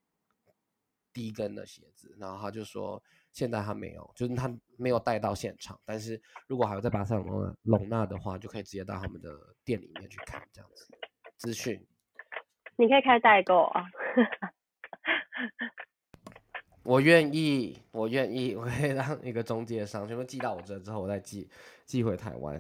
[1.13, 5.81] 低跟的鞋子，然后他就说现在他没有，就是他没有带到现场。
[5.85, 10.87] 但是如果还有在巴塞隆隆纳的话，就可以直接到他们的店里面去看这样子
[11.37, 11.85] 资讯。
[12.77, 13.85] 你可以开代购啊！
[16.89, 21.47] 我愿意，我愿意， 我可以让一个中介商，全部寄到我这之后，我再寄
[21.85, 22.59] 寄回台湾，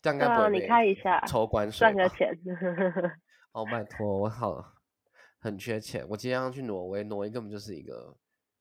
[0.00, 2.32] 这样应该不会你看一下，抽关税赚个钱。
[3.50, 4.64] 哦，拜托，我好
[5.40, 8.16] 很缺钱，我今天要去挪威，挪威根本就是一个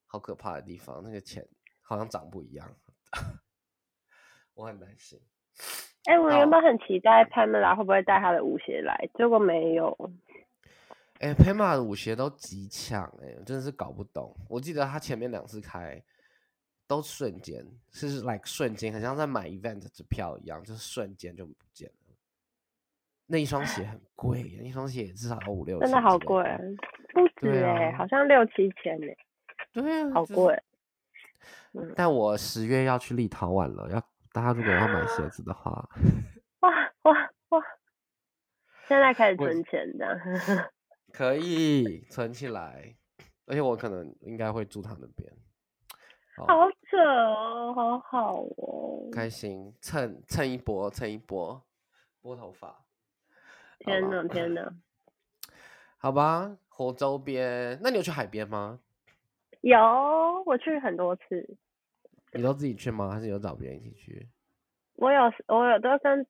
[0.07, 1.47] 好可怕的地方，那个钱
[1.83, 2.67] 好像长不一样，
[4.55, 5.19] 我很担心。
[6.05, 9.95] 哎、我原本很期待 Pamela 会不会带她的舞鞋来，结果没有。
[11.19, 14.35] 哎、p a m a 的舞鞋都极强哎，真的是搞不懂。
[14.49, 16.03] 我记得他前面两次开
[16.87, 22.15] 都瞬间，是 like 瞬间，很像在买 event 的票一样，就是瞬间就不见了。
[23.27, 26.43] 那一双鞋很贵，那一双鞋至少要五六千，真的好贵，
[27.13, 29.17] 不止对哎、啊好像六七千哎、
[29.73, 30.61] 对啊，好贵。
[31.73, 33.99] 嗯，但我十月要去立陶宛了，要
[34.31, 35.71] 大家如果要买鞋子的话，
[36.59, 36.69] 哇
[37.03, 37.13] 哇
[37.49, 37.61] 哇！
[38.87, 40.69] 现在开始 存钱这样。
[41.15, 42.93] 可以存起来，
[43.45, 45.31] 而且我可能应该会住他那边。
[46.35, 49.09] 好，好扯哦，好好哦。
[49.13, 51.63] 开心，蹭蹭一波，蹭一波，
[52.21, 52.83] 拨头发。
[53.79, 54.75] 天好吧呐天呐，
[55.97, 58.81] 好吧，活周边，那你有去海边吗？
[59.61, 59.77] 有
[60.45, 61.57] 我去很多次，
[62.33, 63.09] 你都自己去吗？
[63.09, 64.27] 还是有找别人一起去？
[64.95, 66.27] 我有我有都跟，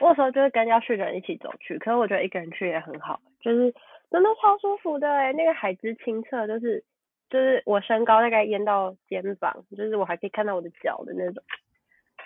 [0.00, 3.74] 我有时候就是跟要去的人一起走去，可是我觉得一个人去也很好，就是
[4.14, 6.84] 真的超舒服的哎，那个海之清澈，就是
[7.28, 11.42] 就是我身高大概淹到肩膀，就是我还可以看到我的脚的那种，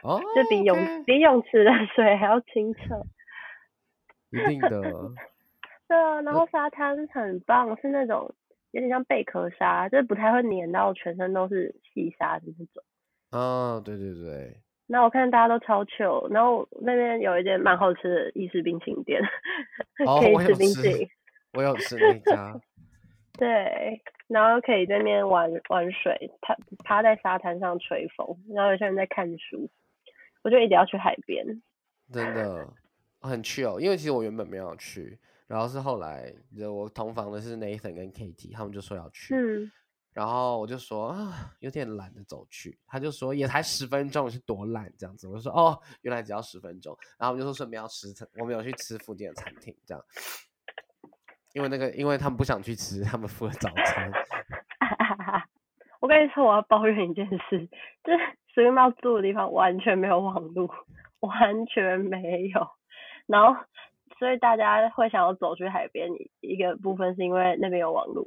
[0.03, 0.77] 哦，就比泳
[1.07, 2.81] 比泳池的水还要清澈。
[4.29, 4.69] 一定的。
[5.89, 8.35] 对啊，然后沙滩很棒，是那种
[8.73, 12.85] 有点像贝壳沙，就是不太会粘到全身都是细沙的那种。
[13.31, 19.23] 啊，对对对，那我看大家都超 chill，然后那边有一间蛮好吃的意式冰淇淋店，
[20.07, 21.09] 哦可以吃冰淇淋。
[21.53, 22.61] 我有吃那家。
[23.39, 29.71] 对，然后可以在那边玩玩水，趴趴在沙滩上吹风，然后有些人在看书，
[30.43, 31.47] 我就一定要去海边。
[32.13, 32.67] 真的
[33.21, 39.71] 很 chill，因为其实我原本没有去，然后是后来就我同房的是 Nathan 跟 Katie，他们就说要去，嗯，
[40.13, 50.05] 然后我就说啊有点懒得走去，他就说也才十分钟，是多懒这样子，我就说哦原来只要十分钟，然后我们就说顺便要吃餐，我们有去吃附近的餐厅这样，
[51.59, 54.13] 因为那个因为他们不想去吃他们付的早餐，
[55.99, 57.37] 我跟你说，我要抱怨一件事，
[58.05, 58.19] 就是
[58.55, 60.71] 随便猫住的地方完全没有网络，
[61.19, 62.69] 完全没有。
[63.27, 63.61] 然后，
[64.21, 66.09] 所以大家会想要走去海边，
[66.41, 68.25] 一个部分是因为那边有网络。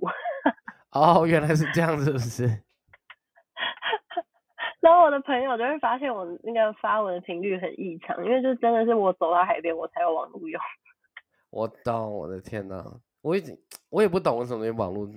[0.91, 2.45] 哦原来是这样，是不是？
[4.81, 10.61] 然后我的朋友就会发现我那个发文的频率很异常，因为就真的是我走到海边我才有网络用。
[11.49, 12.83] 我懂，我的天呐，
[13.21, 13.57] 我已经
[13.89, 15.07] 我也不懂为什么网络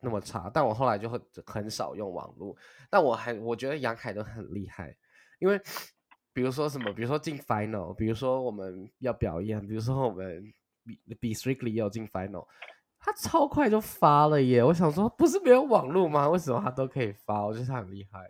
[0.00, 2.56] 那么差，但我后来就很很少用网络。
[2.88, 4.94] 但我还我觉得杨凯都很厉害，
[5.38, 5.60] 因为
[6.32, 10.42] 比如说什么，比如说进 final，比如说我们要表演，比如说我们
[10.84, 12.46] 比比 strictly 要进 final，
[12.98, 14.62] 他超快就发了耶！
[14.62, 16.28] 我想说，不是没有网络吗？
[16.28, 17.44] 为什么他都可以发？
[17.44, 18.20] 我觉得他很厉害。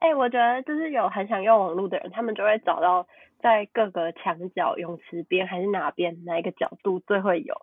[0.00, 3.06] 哎、我觉得就是有很想用网络的人，他们就会找到
[3.40, 7.54] 在各个墙角、泳池边还是哪边哪一个角度最会有。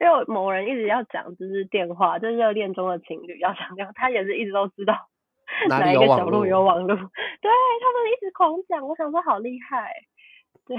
[0.00, 4.94] 因为某人一直要讲，就是电话，就是热恋中的情侣要讲电话，他也是一直都知道
[5.68, 6.86] 哪一有网络个角落有网路。
[6.86, 9.92] 对他们一直狂讲，我想说好厉害。
[10.66, 10.76] 对，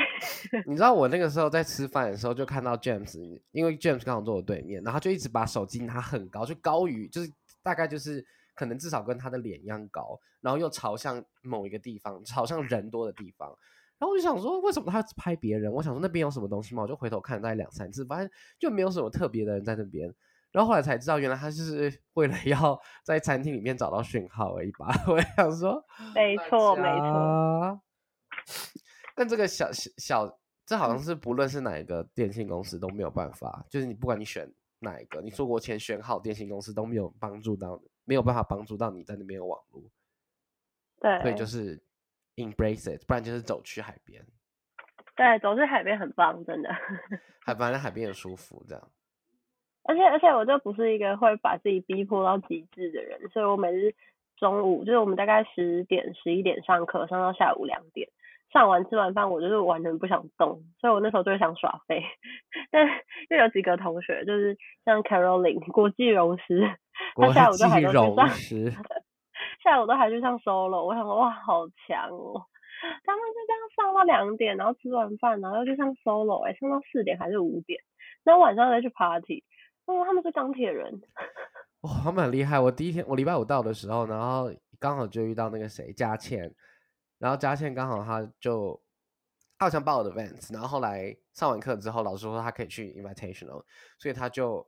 [0.66, 3.20] 你知道我那个时候在吃饭的时候就看到 James，
[3.52, 7.30] 因为 James 刚好坐我对面，然后就一直把手机拿很高，就高于就是
[7.62, 8.26] 大概就是
[8.56, 13.56] 可能至少跟他的脸一样高，然后又朝向某一个地方，朝向人多的地方。
[13.98, 15.72] 然后我就想说，为什么他拍别人？
[15.72, 16.84] 我想说那边有什么东西吗？
[16.84, 18.30] 我就回头看大概两三次，发现
[18.60, 20.14] 就没有什么特别的人在那边。
[20.52, 24.88] 然后后来才知道，原来他就是 为了要在餐厅里面找到讯号而已吧。
[25.08, 25.84] 我想说，
[26.16, 27.12] 没错，没错。
[27.12, 27.82] 错。
[29.16, 39.84] 但这个小小小，这好像是不论是哪一个电信公司都没有办法，就是你不管你选哪一个，你出国前选好电信公司都没有帮助到，没有办法帮助到你在那边有网络，
[41.00, 41.82] 对，所以就是
[42.36, 44.22] embrace it，不然就是走去海边，
[45.16, 46.70] 对，走去海边很棒，真的。
[47.46, 48.90] 海反正海边很舒服，这样。
[49.84, 53.94] 而且而且我就不是一个会把自己逼迫到极致的人，所以我每日
[54.36, 58.10] 中午就是我们大概十点十一点上课，上到下午两点，
[58.52, 62.04] 上完吃完饭我就是完全不想动，所以我那时候就会想耍废。
[62.72, 62.84] 但
[63.30, 66.68] 因为有几个同学就是像 Caroline 国际荣师，
[67.16, 68.84] 他下午就还际都去上，
[69.66, 72.40] 下午都还去上 solo，我想说哇好强哦。
[73.04, 77.80] 他们就这样上到两点，然后吃完饭，然后又去上 solo，哎、上到四点还是五点，
[78.24, 79.44] 然后晚上再去 party，
[79.86, 81.02] 哦，他们是钢铁人。
[81.82, 82.60] 哇、他们很厉害。
[82.60, 86.54] 我第一天，我礼拜五到的时候，然后刚好就遇到那个谁佳倩，
[87.18, 88.80] 然后佳倩刚好他就
[89.58, 93.64] 他好像报了 events，然后后来上完课之后，老师说他可以去 invitational，
[93.98, 94.68] 所以他就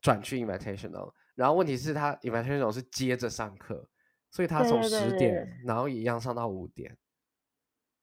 [0.00, 1.12] 转去 invitational。
[1.34, 3.86] 然后问题是他 invitational 是接着上课，
[4.36, 6.94] 所以他从对对对十点，然后一样上到五点。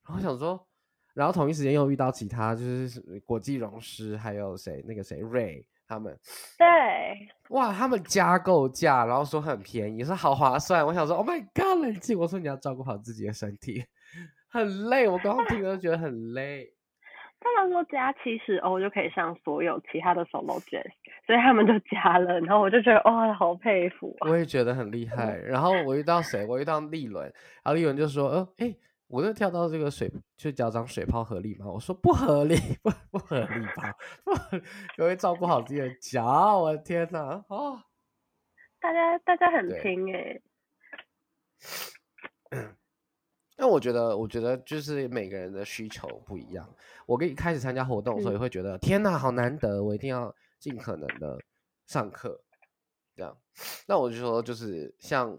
[0.04, 0.68] 然后想说，
[1.14, 6.18] 然后同一时间又遇到其他就是国际融师，还有谁那个谁瑞他们，
[6.58, 6.66] 对，
[7.50, 10.84] 哇，他们加购价，然后说很便宜，说好划算。
[10.84, 12.18] 我想说，Oh my god，冷静！
[12.18, 13.86] 我说你要照顾好自己的身体，
[14.50, 16.74] 很累，我刚刚听了就觉得很累。
[17.40, 20.90] 他们说加七十欧就可以上所有其他的 solo jazz，
[21.26, 24.30] 所以他们都加了，然后我就觉得哇，好佩服啊！
[24.30, 25.38] 我也觉得很厉害。
[25.38, 26.46] 然后我遇到谁？
[26.46, 27.24] 我遇到立伦，
[27.64, 28.76] 然后立伦就说：“呃，哎，
[29.08, 33.94] 我就跳到这个水，就脚掌水泡合理吗？”我说：“不合理，不不合理吧？
[34.26, 34.64] 不合理，
[34.98, 37.44] 各位照顾好自己的脚。”我的天哪！
[37.48, 37.82] 哦，
[38.82, 40.42] 大家大家很对拼哎、
[43.56, 46.68] 但我觉得，我觉得就是每个人的需求不一样。
[47.06, 51.38] 我跟一开始参加活动的时候，嗯也会觉得、天哪，好难得，我一定要尽可能的
[51.88, 52.42] 上课，
[53.18, 53.38] 这样。
[53.86, 55.38] 那我就说，就是像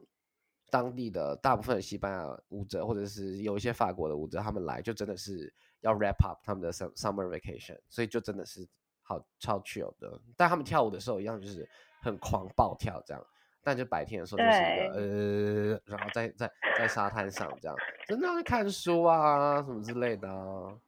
[0.71, 5.51] 当地的大部分的西班牙舞者，或者是有一些法国的舞者，他们来就真的是
[5.81, 8.69] 要 wrap up 他们的 sum- summer vacation，所以就真的是
[9.01, 10.21] 好超 chill 的。
[10.37, 11.67] 但他们跳舞的时候一样，就是
[12.03, 13.27] 很狂暴跳这样。
[13.63, 17.75] 但就白天的时候就是一个呃，然后在在在沙滩上这样，
[18.07, 20.79] 真的要去看书啊什么之类的啊。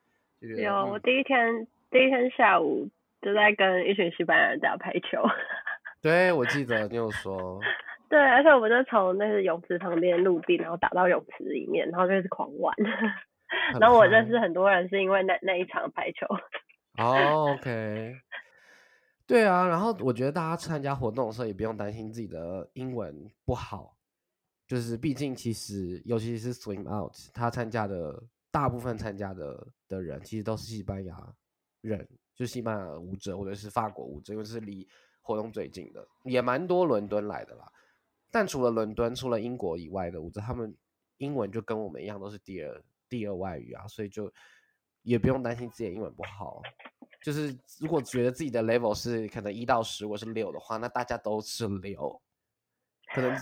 [0.41, 2.87] 有，我嗯第一天第一天下午
[3.23, 5.23] 就在跟一群西班牙人打排球，
[6.03, 7.61] 对我记得你有说，
[8.09, 12.75] 对，而且我们就从那个泳池旁边陆地，然后打到泳池里面，然后就是狂玩。
[13.81, 16.27] 然后我认识很多人是因为那那一场排球。
[16.99, 18.17] 哦，OK，
[19.27, 23.97] 对啊，然后我觉得大家参加活动的时候也不用担心自己的英文不好，
[24.67, 31.15] 就是毕竟其实尤其是 Swim Out，他参加的大部分参加的的人其实都是西班牙
[31.83, 34.87] 人，就是西班牙舞者或者是法国舞者，因为是离
[35.23, 37.73] 活动最近的，也蛮多伦敦来的啦。
[38.31, 40.77] 但除了伦敦，除了英国以外的舞者，他们
[41.17, 44.31] 英文就跟我们一样都是第二第二外语啊，所以就
[45.03, 46.61] 也不用担心自己的英文不好。
[47.25, 52.21] 就是如果觉得自己的 level 是可能一到十，我是六的话，那大家都是六，
[53.15, 53.33] 可能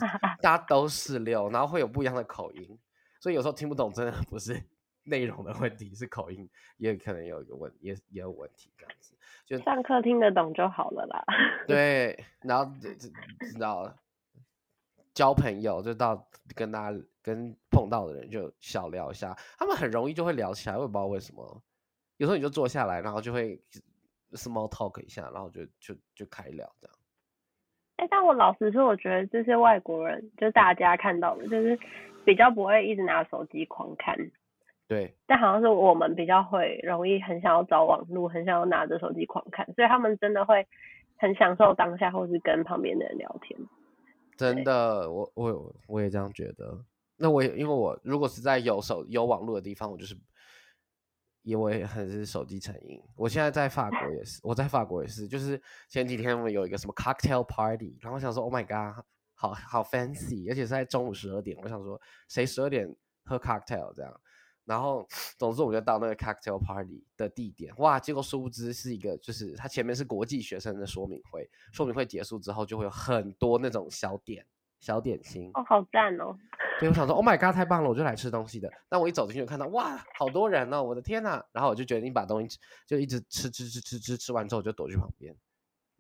[0.41, 2.79] 大家都是六，然后会有不一样的口音，
[3.21, 4.63] 所以有时候听不懂，真的不是
[5.05, 9.15] 内容的问题，是口音也可能有一个问，也也有问题这样子。
[9.47, 11.25] 就上课听得懂就好了啦。
[11.69, 13.95] 对，然后知道
[15.13, 21.63] 交朋友，就到跟大家跟碰到的人就小聊一下，他们很容易就会聊起来，我也不知道为什么。
[22.17, 23.61] 有时候你就坐下来，然后就会
[24.33, 26.97] small talk 一下，然后就就就开聊这样。
[27.97, 31.79] 哎、但我老实说，我觉得这些外国人，就大家看到的，就是
[32.25, 34.17] 比较不会一直拿手机狂看，
[34.95, 40.65] 对，但好像是我们比较会容易很想要找网络，很想要拿着手机狂看，所以他们真的会
[41.17, 43.59] 很享受当下，或是跟旁边的人聊天。
[44.37, 46.85] 真的，我我我也这样觉得。
[47.17, 50.17] 那我也因为我如果是在有手有网络的地方，我就是，
[51.43, 53.01] 因为很是手机成瘾。
[53.17, 62.93] 我现在在法国也是，我在法国也是，就是前几天我们有一个什么 cocktail party，然后我想说，Oh my god，好好 fancy，而且是在中午十二点，我想说谁十二点
[63.25, 64.21] 喝 cocktail 这样。
[64.65, 65.07] 然后，
[65.39, 68.01] 总之我们就到那个 cocktail party 的地点，哇！
[68.01, 74.47] 结果殊不知是一个，就是它前面是国际学生的说明会，说明会结束之后就会有很多那种小点、
[74.81, 75.51] 小点心。
[75.55, 76.37] 哦，好赞哦！
[76.79, 78.73] 所以我想说，Oh my god，太棒了，我就来吃东西的。
[78.89, 81.45] 但我一走进去就看到，哇，好多人哦，我的天呐！
[81.53, 85.37] 然后我就决定把东西吃就一直吃吃吃吃吃，吃完之后我就躲去旁边。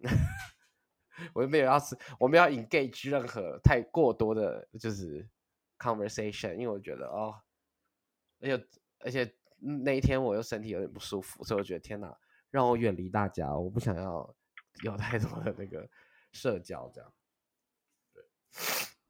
[1.32, 5.28] 我又没有要吃，我没有要 engage 任何太过多的，就是
[5.78, 7.34] conversation，因为我觉得哦，
[8.44, 8.66] 而且
[9.00, 12.14] 而且那一天我又身体有点不舒服，所以我觉得天哪，
[12.50, 14.34] 让我远离大家，我不想要
[14.82, 15.88] 有太多的那个
[16.32, 17.10] 社交这样。
[18.12, 18.22] 对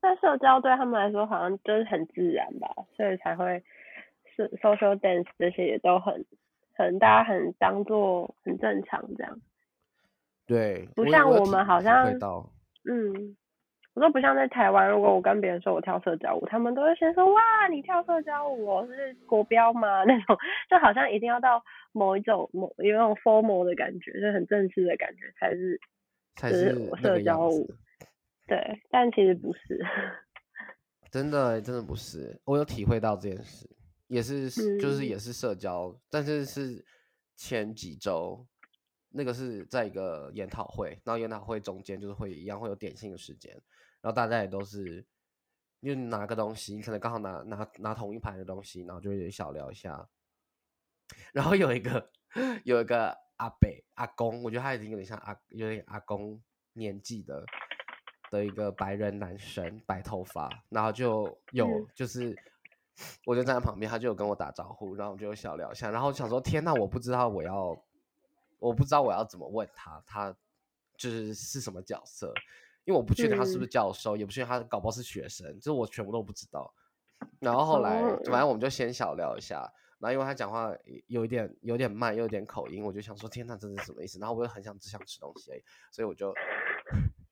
[0.00, 3.64] 但社交对他们来说好像就是很自然吧，所以才会
[4.36, 6.24] 是 social dance 这些也都很
[6.74, 9.40] 很大家很当做很正常这样。
[10.46, 12.06] 对，不像我们好像。
[12.86, 13.34] 嗯，
[13.94, 20.02] 我说不像在台湾，如果我跟别人说我跳社交舞，他们都会先说哇，你跳社交舞哦，是国标吗？
[20.06, 20.36] 那种
[20.68, 25.80] 就好像一定要到某一种某有那种 formal 的感觉，就是很正式的感觉才是
[26.34, 27.70] 才是社交舞。
[28.46, 28.58] 对，
[28.90, 29.84] 但其实不是。
[31.10, 33.70] 真的欸真的不是，我有体会到这件事，
[34.08, 36.84] 也是是就是嗯也是社交，但是是
[37.36, 38.44] 前几周，
[39.10, 43.54] 那个是在一个研讨会，然后研讨会中间就是会一样会有点心的时间，
[44.04, 45.02] 然后大家也都是，
[45.80, 50.06] 因为你拿个东西，你可能刚好拿拿拿同一盘的东西，然后就会小聊一下，
[51.32, 52.10] 然后有一个
[52.64, 56.38] 有一个阿北阿公，我觉得他已经有点像阿有点阿公
[56.74, 57.46] 年纪的
[58.30, 62.36] 的一个白人男生，白头发，然后就有就是，
[63.24, 67.74] 我就站在旁边，他就有跟我打招呼，然后我们就小聊一下，然后想说天呐，我不知道我要，
[68.58, 70.36] 我不知道我要怎么问他，他
[70.98, 72.34] 就是是什么角色，
[72.84, 76.72] 因为我不确定他是不是教授，也不确定他搞不好是学生，就是我全部都不知道。
[77.40, 79.70] 然后后来反正我们就先小聊一下。
[80.00, 80.70] 然后因为他讲话
[81.06, 84.18] 有一点有点慢，又有点口音，我就想说天呐，这是什么意思？
[84.18, 85.50] 然后我又很想只想吃东西，
[85.90, 86.34] 所以我就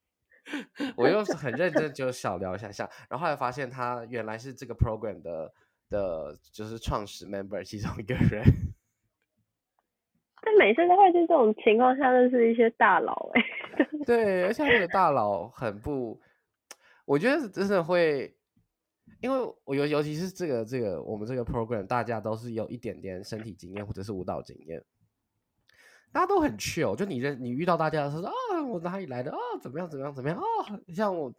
[0.97, 2.89] 我又很认真就小聊一下下。
[3.11, 5.53] 然后后来发现他原来是这个 program 的
[5.91, 8.43] 的，就是创始 member 其中一个人。
[10.41, 13.42] 但每次都会在这种情况下认识一些大佬哎。
[14.05, 16.21] 对，而且那个大佬很不，
[17.05, 18.37] 我觉得真的会。
[19.21, 24.83] 因为我尤尤其是这个这个我们这个 program，大家都是有一点点身体经验或者是舞蹈经验，
[26.13, 26.97] 大家都很 chill。
[26.97, 28.33] 就你认你遇到大家的时候，啊，
[28.67, 29.39] 我哪里来的啊？
[29.61, 30.39] 怎么样怎么样怎么样？
[30.39, 30.43] 哦，
[30.95, 31.33] 像我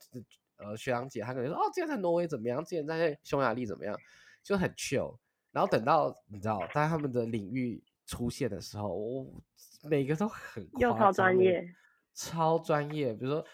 [0.58, 2.64] 呃学长姐，她可能说，哦，之前在挪威怎么样？
[2.64, 3.98] 之前在匈牙利怎么样？
[4.44, 5.18] 就很 chill。
[5.52, 9.26] 然后等到你知道在他们的领域出现的时候，我
[9.84, 11.68] 每个都很又超专业，
[12.14, 13.14] 超专业。
[13.14, 13.46] 比如说。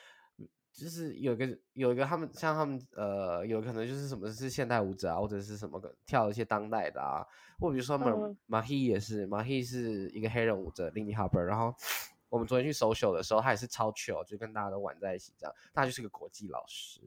[0.72, 7.26] 就是有个有一个他们像他们呃有可能就是什么是现代舞者啊或者是什么跳一些当代的啊，
[7.60, 8.14] 或比如说马
[8.46, 11.76] 马希也是马希是一个黑人舞者 Lindy Hopper，然后
[12.30, 17.02] 我们昨天去 social 的时候他也是超 chill，就跟大家都玩在一起这样，他就是个国际老师。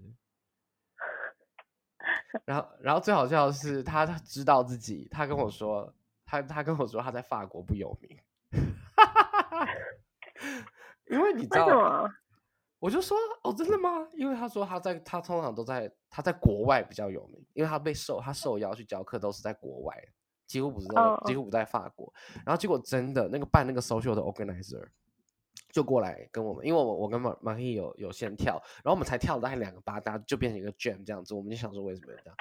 [2.45, 5.95] 然后然后最好笑的是他知道自己，他跟我说
[6.27, 8.19] 他他跟我说他在法国不有名，
[11.11, 12.09] 因为你知道。
[12.79, 14.09] 我就说哦，真的吗？
[14.13, 19.97] 因为他说他在他通常都在他在国外比较有名，因为他被受他受邀去教课都是在国外，
[20.49, 20.95] 几乎不是在
[21.25, 22.13] 几乎不在法国。
[22.45, 24.85] 然后结果真的那个办那个 social 的 organizer
[25.71, 31.35] 就过来跟我们，因为我我跟马马希有有先跳，然后我们才跳了大概两个八，大家就变成一个 jam 这样子。
[31.35, 32.37] 我们就想说为什么这样？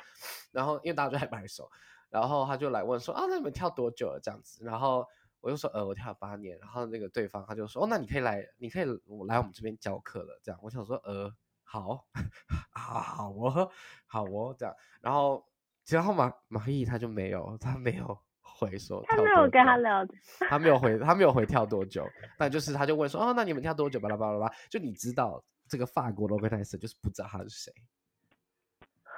[0.52, 1.70] 然后因为大家就在拍手，
[2.10, 4.66] 然后他就来问说啊，那你们跳多久了这样子？
[4.66, 5.06] 然后。
[5.42, 8.84] 我就说，呃，我跳了八年，然后那个对方他就说，哦，那你可以来，你可以
[9.28, 10.60] 来我们这边教课了，这样。
[10.62, 11.34] 我想说，呃，
[11.64, 12.06] 好，
[12.72, 13.72] 好，好哦，
[14.06, 14.76] 好哦，这样。
[15.02, 15.44] 然后，
[15.90, 20.06] 然后马马毅他就没有，他没有回说，他没有跟他聊，
[20.48, 22.06] 他没有回，他没有回跳多久，
[22.38, 24.00] 但就是他就问说，哦，那你们跳多久？
[24.00, 27.74] 巴拉巴拉巴拉，就你知道这个法国的 organizer 就是不知道他是谁。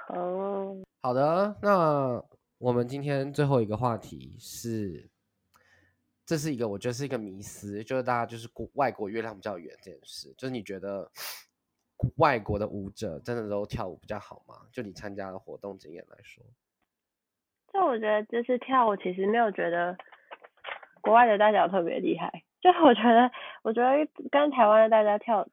[0.08, 2.22] 哦，好的，那
[2.56, 5.10] 我们今天最后一个话题是。
[6.26, 11.10] 这是一个我觉得是一个迷思，就是大家就是国外国月亮比较圆这件事，就是你觉得
[12.16, 14.54] 外国的舞者真的都跳舞比较好吗？
[14.72, 16.42] 就你参加的活动经验来说，
[17.74, 19.94] 就我觉得这次跳舞其实没有觉得
[21.02, 23.30] 国外的大家特别厉害，就我觉得
[23.62, 25.46] 我觉得跟台湾的大家跳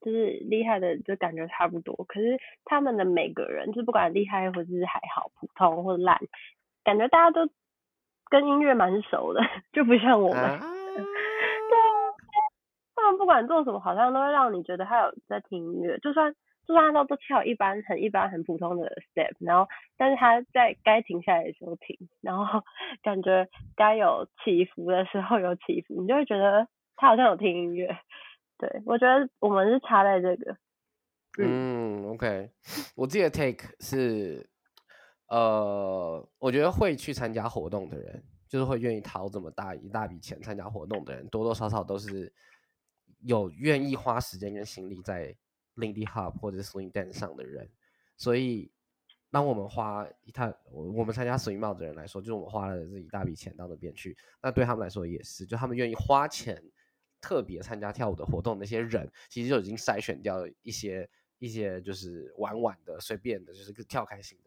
[0.00, 6.20] 就是厉害的就感觉差不多，可是他们的每个人就不管厉害或是还好普通或者烂，
[6.82, 7.48] 感觉大家都。
[8.28, 9.40] 跟音乐蛮熟的，
[9.72, 10.42] 就不像我们。
[10.96, 11.82] 对啊，
[12.94, 15.98] 他们不管做什么，好像都会让你觉得他有在听音乐。
[15.98, 16.34] 就算
[16.66, 22.62] 就算他都跳一般很一般很普通的 step，然后但是他在该停下来的时候停，然后
[23.02, 23.46] 感觉
[23.76, 26.66] 该有起伏的时候有起伏，你就会觉得
[26.96, 27.96] 他好像有听音乐。
[28.58, 30.56] 对，我觉得我们是差在这个。
[31.38, 32.50] 嗯，OK，
[32.96, 34.48] 我自己的 take 是。
[35.28, 42.32] 呃，我觉得会去参加活动的人，就是会愿意掏这么大一大笔钱参加活动的人，多多少少都是
[43.22, 45.36] 有愿意花时间跟心力在
[45.74, 47.68] Lindy Hop 或者 Swing Dance 上的人。
[48.16, 48.70] 所以，
[49.30, 56.62] 当我们花一趟，我们参加 Swing 帽的人来说，就是我们花了这一大笔钱到那边去，那对他们来说也是，就他们愿意花钱
[57.20, 64.38] 特别参加跳舞的活动，那些人其实就已经筛选掉一些一些就是玩玩的、随便的，就是跳开心。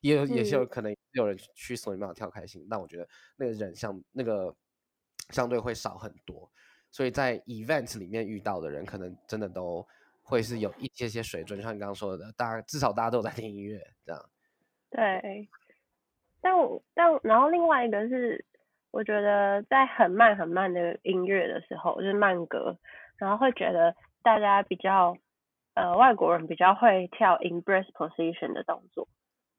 [0.00, 4.54] 也有也是有可能有人去索尼玛跳开心，但我觉得那个人相那个
[5.30, 6.50] 相对会少很多，
[6.90, 9.86] 所以在 event 里面遇到的人，可能真的都
[10.22, 14.30] 会是有一些些水准，就像你刚刚说的，大家至少大家都有在听音乐这样。
[14.90, 15.48] 对，
[16.40, 18.44] 但我但然后另外一个是，
[18.92, 22.78] 我觉得在很慢很慢的音乐的时候，就是慢歌，
[23.16, 25.16] 然后会觉得大家比较
[25.74, 29.08] 呃外国人比较会跳 embrace position 的动作。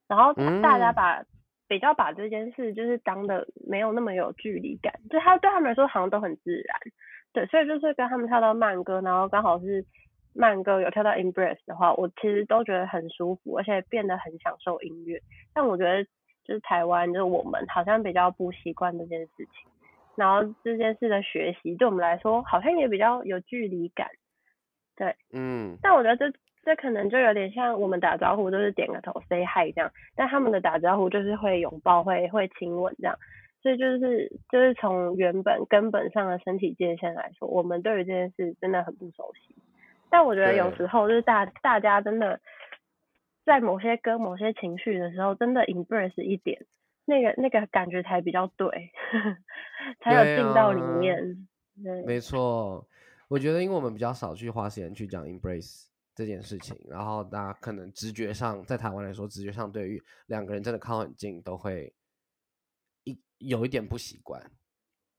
[0.07, 1.23] 然后大家把
[1.67, 6.79] 比较把这件事就是当的没有那么有距离感，就他对他们来说好像都很自然，
[7.33, 9.83] 对，所以就是跟他们跳到慢歌，然后刚好是
[10.33, 15.21] 慢歌有跳到 embrace 的话，我其实都觉得很舒服，而且变得很享受音乐。
[15.53, 16.03] 但我觉得
[16.45, 19.69] 就是台湾就是我们好像比较不习惯这件事情，
[20.15, 24.07] 然后这件事的学习对我们来说好像也比较有距离感，
[24.95, 26.37] 对，嗯，但我觉得这。
[26.67, 33.17] 这可能就有点像我们打招呼都是点个头 say hi 这样，但他们的打招呼就是会拥抱、会会亲吻这样，
[33.63, 39.55] 所以就是就是从原本根本上的身体界限来说，我们对于这件事真的很不熟悉。
[40.09, 42.41] 但我觉得有时候就是大大家真的
[43.45, 46.65] 在某些歌某些情绪的时候，真的 embrace 一点，
[47.05, 48.91] 那个那个感觉才比较对，
[50.03, 51.47] 才有进到里面。
[51.81, 52.85] 对，没错。
[53.29, 55.85] 我觉得因为我们比较少去花时间去讲 embrace
[56.17, 61.93] 这件事情，然后大家可能直觉上在台湾来说，直觉上对于两个人真的靠很近都会
[63.03, 64.41] 一有一点不习惯。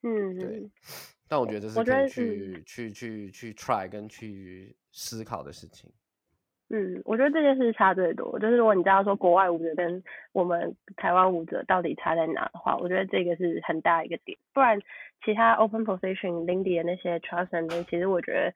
[0.03, 0.69] 嗯，对。
[1.29, 5.89] 但我觉得这是可以去去去去 try 跟去思考的事情。
[6.71, 8.37] 嗯，我觉得这件事差最多。
[8.41, 10.03] 就是如果你知道说国外舞者跟
[10.33, 14.37] 我们台湾舞者到底差在哪的话，我觉得这个是很大一个点。
[14.53, 14.79] 不然
[15.25, 18.53] 其他 open position、Lindy 的那些 trust and 其实我觉得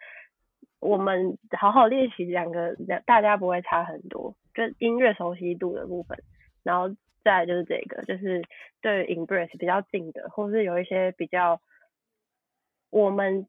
[0.83, 2.77] 我们好好练习两个，
[3.07, 4.35] 大家不会差很多。
[4.53, 6.19] 就音乐熟悉度的部分，
[6.63, 6.95] 然后
[7.25, 8.43] 再就是这个，就是
[8.83, 11.61] 对 embrace 比较近的，或是有一些比较。
[12.91, 13.47] 我们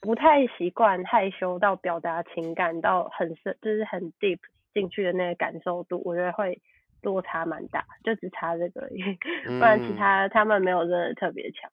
[0.00, 4.40] 不太习惯害羞到表达情感到很深，就是很 deep
[4.74, 6.60] 进去的那个感受度，我觉得会
[7.02, 9.02] 落差蛮大，就只差这个而已，
[9.46, 11.70] 不然其他他们没有真的特别强，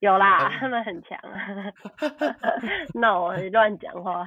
[0.00, 1.18] 有啦， 他们很强，
[2.94, 4.26] no 乱讲话。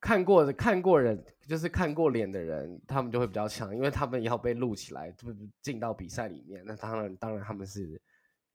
[0.00, 5.28] 看过的看过人，就是看过脸的人，他们就会比较强，因为他们要被录起来，就
[5.60, 8.00] 进到比赛里面，那当然当然他们是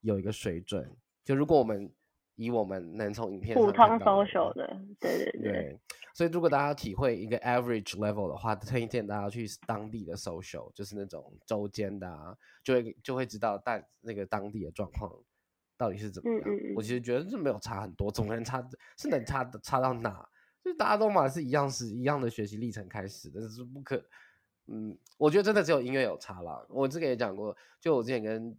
[0.01, 0.89] 有一个水准。
[1.23, 1.91] 就如果我们
[2.35, 4.65] 以我们能从影片普通 social 的，
[4.99, 5.79] 对对对，
[6.15, 15.11] 所以如果大家体会一个 average level 的话，推荐大家去当地的 social，就是那种周间的，啊，就会就会知道但那个当地的状况
[15.77, 16.49] 到底是怎么样。
[16.75, 18.61] 我其实觉得这没有差很多，总能差
[18.97, 20.27] 是能差差到哪？
[20.63, 24.03] 就大家都嘛是一样是一样的学习历程开始的，是不可。
[24.67, 26.65] 嗯，我觉得真的只有音乐有差啦。
[26.69, 28.57] 我之前也讲过，就我之前跟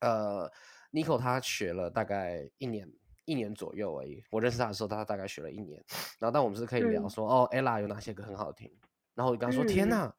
[0.00, 0.50] 呃。
[0.94, 2.88] Nico 他学了大概一年
[3.24, 4.22] 一年左右而已。
[4.30, 5.84] 我认识他的时候，他大概学了一年。
[6.20, 8.70] 然后，但我们是可以聊说，哦，Ella 有哪些歌很好听。
[9.12, 10.13] 然后我跟他说，天哪，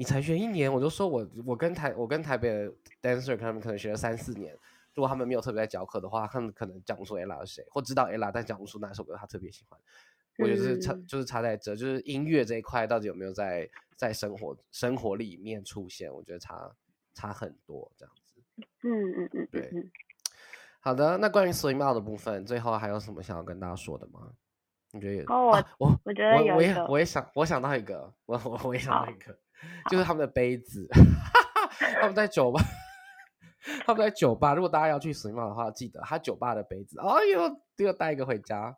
[0.00, 0.72] 你才学一年？
[0.72, 2.72] 我就说我我跟台我跟台北的
[3.02, 4.56] dancer 他们可能学了三四年。
[4.94, 9.78] 如果他们没有特别在教课的话，他们可能讲不出 Ella 是谁，或知道 Ella 但讲不出哪首歌他特别喜欢。
[10.38, 16.10] 我觉得是差就是差在这，就是音乐这一块到底有没有在在生活生活里面出现？
[16.10, 16.74] 我觉得差
[17.12, 18.40] 差很多这样子。
[18.82, 19.70] 嗯嗯嗯，对，
[20.80, 21.18] 好的。
[21.18, 24.32] 那关于 swim out 的部分，最后还有什么想要跟大家说的吗？
[24.92, 25.24] 你觉得有？
[25.24, 29.38] 哦，我我觉得我也我也想我想到一个，我我我也想到一个，
[29.90, 30.88] 就是他们的杯子，
[32.00, 32.60] 他们在酒吧，
[33.86, 34.54] 他们在酒吧。
[34.54, 38.76] 如果大家要去 swim out 的话，记得他酒吧的杯子，哎呦，都要带一个回家。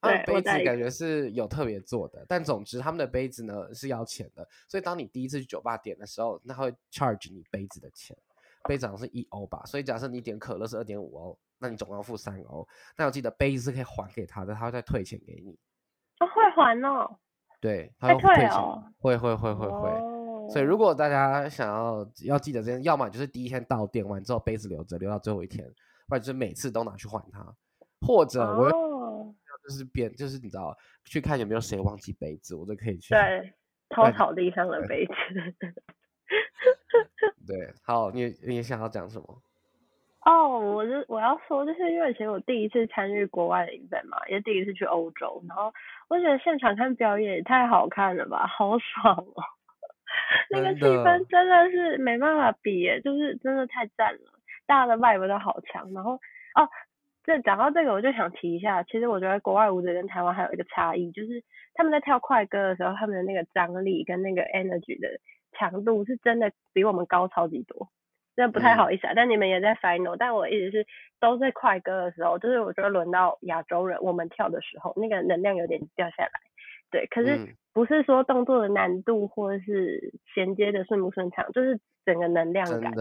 [0.00, 8.16] 他们杯子感觉是有特别做的，但总之他们的杯子呢是要钱的，所以当你第一次去酒吧点的时候，那会 charge 你杯子的钱。
[8.68, 12.66] 杯子好像是一欧吧，所以假设你点可乐是二点五欧，那你总共要付三欧。
[12.96, 15.56] 但要记得杯子是可以还给他的，他会再退钱给你。
[16.18, 17.16] 他会还哦。
[17.60, 18.50] 对，他会退钱，
[18.98, 19.90] 会会会会会。
[20.48, 25.66] 所以如果大家想要要记得这件，要么就是第一天到店完之后杯子留着，留到最后一天，
[26.06, 27.44] 不然就是每次都拿去换它。
[28.06, 28.70] 或者我
[29.64, 33.14] 就是边就是你知道去看有没有谁忘记杯子，我就可以去。
[33.14, 33.52] 对，
[33.88, 35.12] 偷草地上的杯子。
[37.46, 39.42] 对，好，你你想要讲什么？
[40.26, 45.72] 哦，我是我要说，就是因为其实我第一次参与国外的 event 嘛，也第一次去欧洲，然后
[46.08, 49.42] 我觉得现场看表演也太好看了吧，好爽哦！
[50.50, 54.20] 那个气氛真的是没办法比耶，就是真的太赞了，
[54.66, 55.92] 大家的 vibe 都好强。
[55.92, 56.12] 然后
[56.54, 56.68] 哦，
[57.24, 61.42] 这讲到这个，我就想提一下，其实我觉得国外舞者跟台湾还有一个差异，就是
[61.74, 65.08] 他们在跳快歌的时候，他们的那个张力跟那个 energy 的。
[65.58, 67.88] 强度是真的比我们高超级多，
[68.36, 69.12] 真的不太好意思啊。
[69.16, 70.86] 但你们也在 final，但我一直是
[71.18, 76.30] 都在快歌的时候，就是我觉得轮到亚洲人我们跳的时候，那个能量有点掉下来。
[76.88, 82.92] 对，可是不是说动作的难度或者是衔接的顺不顺畅，就是整个能量感。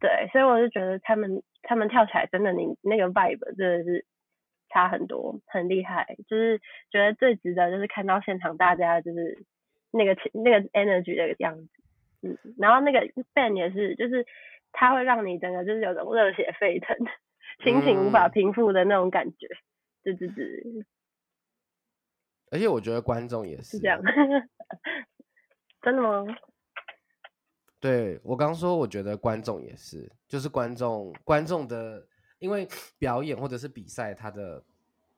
[0.00, 4.06] 对，所以我就觉得他们他们跳起来真的，你那个 vibe 真的是
[4.70, 6.16] 差很多，很厉害。
[6.26, 6.58] 就是
[6.90, 9.44] 觉得最值得就是看到现场大家就是
[9.90, 11.68] 那个那个 energy 的样子。
[12.22, 13.00] 嗯，然后那个
[13.34, 14.24] band 也是，就是
[14.72, 16.96] 它会让你整个就是有种热血沸腾、
[17.64, 19.48] 心情无法平复的那种感觉，
[20.02, 20.84] 对对对。
[22.50, 24.00] 而且我觉得观众也是这样，
[25.82, 26.24] 真的吗？
[27.80, 32.06] 对我刚说，我觉得观众也是，就是观众观众的，
[32.38, 32.68] 因为
[32.98, 34.62] 表演或者是比赛，它的。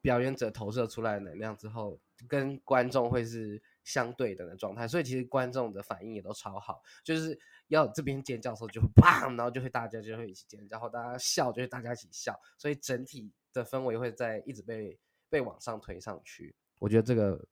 [0.00, 1.98] 表演者投射出来的能量之后，
[2.28, 7.36] 跟观众会是相对等的状态，所以其实观众的反应也都超好，就是
[7.68, 14.98] 要这边尖叫的时候就会 砰，然后就会大家就会一起尖叫，然后大家笑就会大家一起笑，所以整体的氛围会在一直被
[15.30, 16.54] 被往上推上去。
[16.78, 17.42] 我觉得这个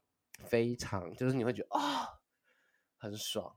[0.45, 2.21] 非常就是你会觉得啊、
[2.99, 3.57] 很爽。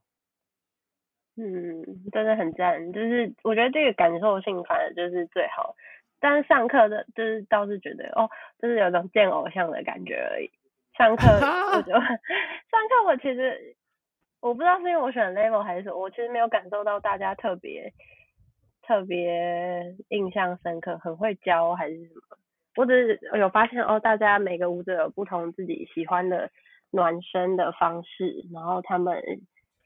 [1.35, 5.75] 嗯，真的很赞，就是我觉得这个感受性反而就是最好。
[6.21, 8.29] 但是上课的，就是倒是觉得哦，
[8.61, 10.51] 就是有种见偶像的感觉而已。
[10.99, 11.23] 上课
[11.77, 12.01] 我就上
[12.89, 13.75] 课我其实
[14.41, 17.93] 我不知道是因为我选 level 还是什么，我其实没有感受到大家特别
[18.81, 22.37] 特别印象深刻，很会教还是什么。
[22.75, 26.49] 我只是有发现哦，大家每个舞者有不同自己喜欢的
[26.91, 29.21] 暖身的方式，然后他们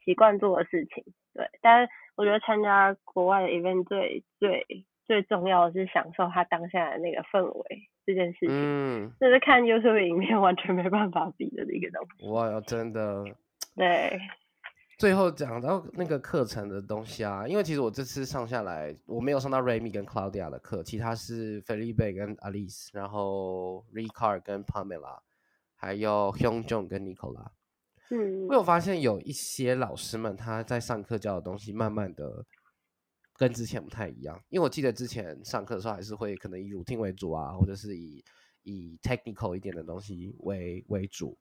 [0.04, 1.04] 习惯做的事情。
[1.32, 4.66] 对，但是我觉得参加国外的 event 最最
[5.06, 12.28] 最重要的是享受他当下的那个氛围这件事情，嗯，这是看 YouTube 影片完全没办法比的一个东西。
[12.28, 13.24] 哇，真的。
[13.74, 14.18] 对，
[14.98, 25.18] 最后讲到那个课程的东西啊，因为其实我这次上下来，我没有上到 Remy 跟 Claudia 的课，其他是 Felipe 跟 Alice，然后 Ricard 跟 Pamela，
[25.74, 27.46] 还有 Hyung Jong 跟 Nicola。
[28.10, 32.44] 嗯我有发现有一些老师们他在上课教的东西，慢慢的
[33.36, 34.40] 跟之前不太一样。
[34.48, 38.24] 因为我记得之前上课的时候，还是会可能以 routine 为主啊，或者是以
[38.62, 41.36] 以 technical 一点的东西为为主。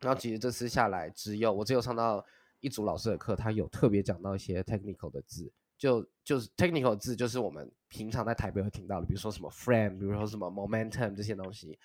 [0.00, 2.24] 然后其实这次下来，只有我只有上到
[2.60, 11.78] 一组老师的课，他有特别讲到一些 technical 的字，就就是 technical 的字，就是我们平常在台北会听到的，比如说什么 frame，比如说什么 momentum 这些东西，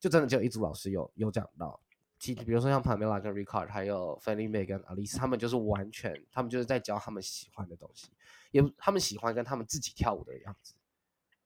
[0.00, 1.80] 就真的只有一组老师有有讲到。
[2.22, 8.12] 其比如说像 Pamela 跟 Ricard，还有 Felipe 跟 Alice，他们就是完全，他们就是在教他们喜欢的东西，
[8.52, 10.72] 也他们喜欢跟他们自己跳舞的样子。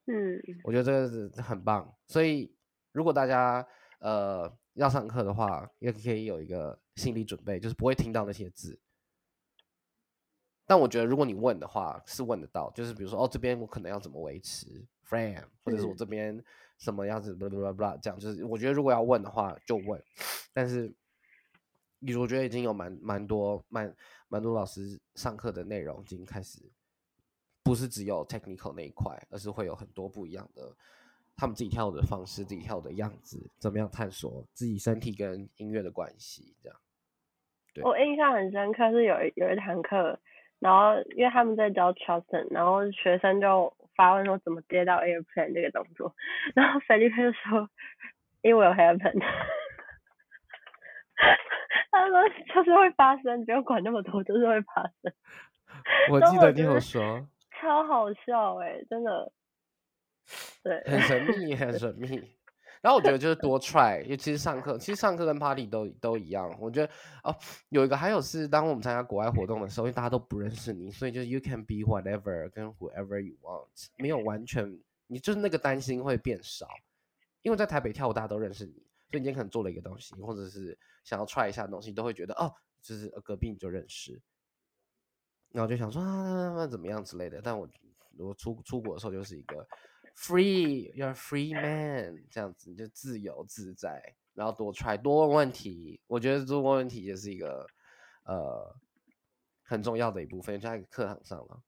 [0.04, 1.90] 嗯我觉得这个是很棒。
[2.06, 2.54] 所以
[2.92, 3.66] 如果大家
[4.00, 8.78] 呃要上课的话，也可以有一个心理准备，就是不会听到那些字。
[10.66, 16.44] 但我觉得如果你问的话，是问得到，就是比如说哦这边我可能要怎么维持 frame，或者是我嗯这边
[16.78, 20.02] 什么样子，blah blah blah blah 这样，就是我觉得如果要问的话就问，
[20.52, 20.94] 但是。
[22.16, 23.92] 我觉得已经有蛮蛮多蛮
[24.28, 26.60] 蛮多老师上课的内容已经开始
[27.64, 30.72] 不是只有 technical 那一块，而是会有很多不一样的
[31.34, 36.78] 他们自己跳舞的方式、自己跳舞的样子，怎么样探索自己身体跟音乐的关系，这样。
[37.74, 40.16] 对我印象很深刻是有一有一堂课，
[40.60, 46.14] 然后因为他们在教 Charleston，然后学生就发问说怎么接到 airplane 这个动作，
[46.54, 47.68] 然后菲利佩就说
[48.42, 49.18] it will happen，
[51.90, 55.12] 他说就是会发生，不用管那么多，就是会发生，
[56.10, 56.20] 我。
[56.20, 57.26] 记得你有说，
[57.58, 59.32] 超好笑哎、真的，
[60.62, 62.35] 对，很神秘， 很神秘。
[62.82, 66.54] 然后我觉得就是多 try，因为其实上课，其实上课跟 party 都都一样。
[66.60, 66.92] 我觉得
[67.22, 67.34] 哦，
[67.70, 73.66] 有一个还有是，当我们参加国外活动的时候，因为大家都不认识你，所以就是 you can be whatever 跟 whoever you want，
[73.96, 76.68] 没有完全，你就是那个担心会变少。
[77.42, 78.72] 因为在台北跳舞，大家都认识你，
[79.10, 84.20] 所以你今天可能做了一个东西，或者是想要 try 一下东西，都会觉得哦，就是隔壁你就认识，
[85.52, 87.40] 然后就想说啊，那怎么样之类的。
[87.40, 87.68] 但我
[88.18, 89.64] 我出出国的时候就是一个
[90.16, 96.00] free，you're free man 这样子，你就自由自在，然后多 try 多问问题。
[96.06, 97.66] 我觉得多问问题也是一个
[98.24, 98.74] 呃
[99.62, 101.60] 很重要的一部分，就在课堂上了。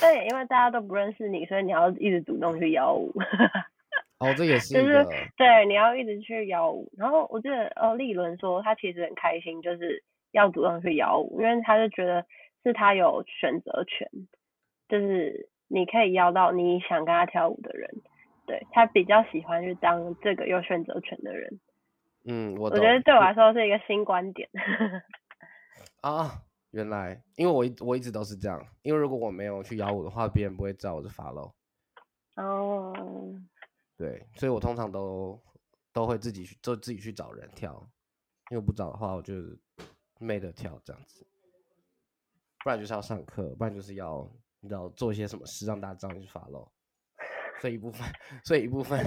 [0.00, 3.12] 对，因为大家都不认识你，所以你要一直主动去邀舞。
[4.20, 5.02] 哦，这也是就是
[5.38, 6.92] 对，你要一直去邀舞。
[6.98, 12.26] 然后我记得呃，立伦说他其实很开心，就是要主动去邀舞，因为他就觉得
[12.62, 14.06] 是他有选择权，
[14.90, 17.88] 就是你可以邀到你想跟他跳舞的人。
[18.46, 21.60] 对他比较喜欢去当这个有选择权的人。
[22.24, 24.48] 嗯，我我觉得对我来说是一个新观点。
[26.02, 26.42] 啊，
[26.72, 31.52] 原来因为我一我一直都是这样，因为如果我没有去邀舞的话，别人不会知道我是 follow。
[32.34, 32.92] 哦，
[33.96, 35.40] 对，所以我通常都
[35.92, 37.88] 都会自己去，就自己去找人跳，
[38.50, 39.34] 因为不找的话，我就
[40.18, 41.24] 没得跳这样子。
[42.64, 44.28] 不然就是要上课，不然就是要
[44.60, 46.68] 你知道做一些什么事让大家知道你是 follow。
[47.60, 48.06] 所以一部分，
[48.42, 48.98] 所以一部分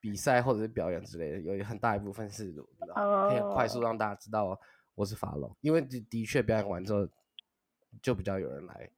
[0.00, 4.58] 比赛或者是表演之类的，有很大一部分是你知道可以很快速哦让大家知道
[4.96, 7.08] 我是 follow，因为的的确表演完之后，
[8.02, 8.90] 就比较有人来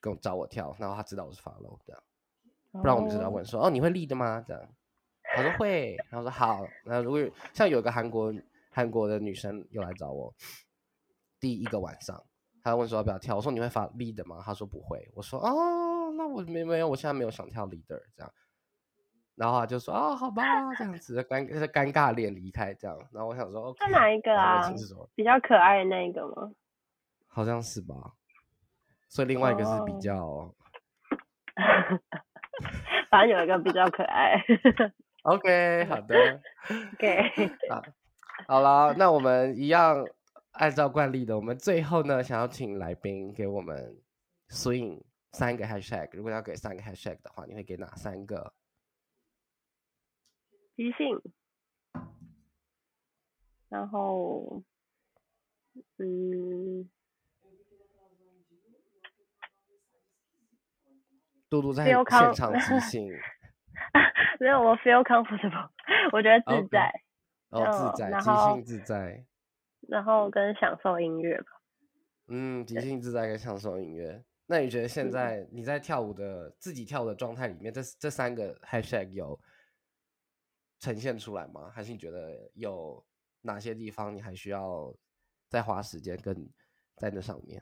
[0.00, 2.02] 跟我找我跳，然后他知道我是 follow 这样。
[2.70, 4.44] 不然我们就是要哦问说，哦，你会立的吗？
[4.46, 4.68] 这样，
[5.34, 6.64] 他说会，然后说好。
[6.84, 8.32] 然后如果有像有个韩国
[8.70, 10.32] 韩国的女生又来找我，
[11.40, 12.22] 第一个晚上，
[12.62, 14.42] 她问说要不要跳，我说你会发 lead 的吗？
[14.44, 18.32] 他说不会，我说哦，那我没没有，我现在没有想跳 leader 这样。
[19.36, 20.42] 然后他就说啊，好吧，
[20.74, 22.98] 这样子尴尴尬脸离开这样。
[23.12, 24.68] 然后我想说，是哪一个啊？
[25.14, 26.50] 比较可爱的那一个吗？
[27.28, 27.94] 好像是吧。
[29.08, 30.52] 所以另外一个是比较，
[33.10, 34.44] 反正有一个比较可爱。
[35.22, 36.40] OK，好的。
[36.94, 37.48] OK。
[37.70, 37.82] 好，
[38.48, 40.04] 好了，那我们一样
[40.58, 43.96] 按照惯例的，我们最后呢，想要请来宾给我们
[44.48, 45.00] swing
[45.32, 46.08] 三个 hashtag。
[46.12, 48.52] 如果要给三个 hashtag 的话，你会给哪三个？
[50.74, 51.20] 即兴，
[53.68, 54.62] 然后，
[55.98, 56.88] 嗯，
[61.48, 62.04] 嘟嘟在现
[62.34, 63.12] 场即兴，
[64.40, 65.70] 没有我 feel comfortable，
[66.12, 66.92] 我觉得自在，
[67.50, 69.24] 哦自在，即兴自在，
[69.88, 71.60] 然后跟享受音乐吧，
[72.28, 79.36] 嗯，即兴自在跟享受音乐，那你觉得现在你在跳舞的自己跳的状态里面，这这三个 hashtag 有？
[80.80, 81.68] 呈现出来吗？
[81.74, 83.04] 还是你觉得有
[83.40, 84.94] 哪些地方你还需要
[85.48, 86.32] 再花时间跟
[86.94, 87.60] 在那上面？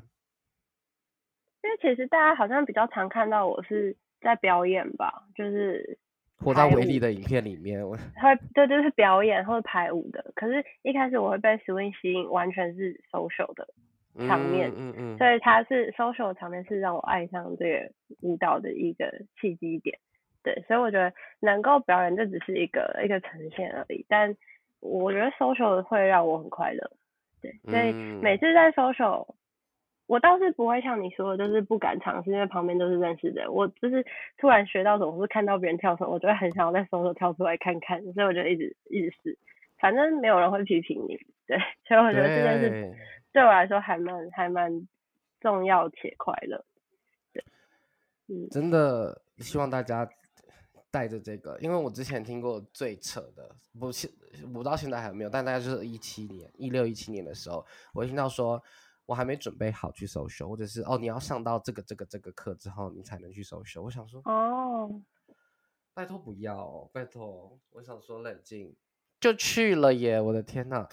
[1.62, 5.98] 因为其实大家好像比较常看到我是在表演吧，就是
[6.38, 10.32] 活在维力的影片里面，我 会对，就是表演或者排舞的。
[10.34, 13.66] 可是，一开始我会被 swing 吸引，完全是 social 的
[14.26, 17.90] 场面，嗯嗯，所以它是 social 场面是让我爱上这个
[18.22, 19.98] 舞蹈的一个契机点。
[20.42, 24.36] 对，所以我觉得能够表演这只是一个一个呈现而已，但
[24.80, 26.90] 我觉得 social 会让我很快乐。
[27.42, 27.92] 对，所以
[28.22, 29.26] 每次在 social，
[30.06, 33.50] 我倒是不会像你说的，就是不敢尝试，因为旁边都是认识的。
[33.50, 34.04] 我就是
[34.38, 38.02] 突然学到什么，或是看到别人跳什么，我就会很想要在 social 跳出来看看。
[38.12, 39.38] 所以我就一直一直试，
[39.78, 41.16] 反正没有人会批评你。
[41.46, 42.96] 对，所以我觉得这件事
[43.32, 44.88] 对我来说还蛮还蛮
[45.40, 46.64] 重要且快乐。
[47.32, 47.44] 对，
[48.28, 50.08] 嗯，真的希望大家。
[50.88, 54.10] 带着这个，因为我之前听过最扯的，不现
[54.44, 57.62] 我不知道现在还有没有，但大概就是一七年、一六、一七年的时候，
[57.92, 58.62] 我听到说
[59.06, 63.82] 我还没准备好去收修，或者是哦你要上到这个这个这个课之后，你才能去收修。
[63.82, 65.00] 我想说哦，
[65.94, 68.76] 拜托不要，拜托，我想说冷静，
[69.20, 70.20] 就去了耶！
[70.20, 70.86] 我的天呐，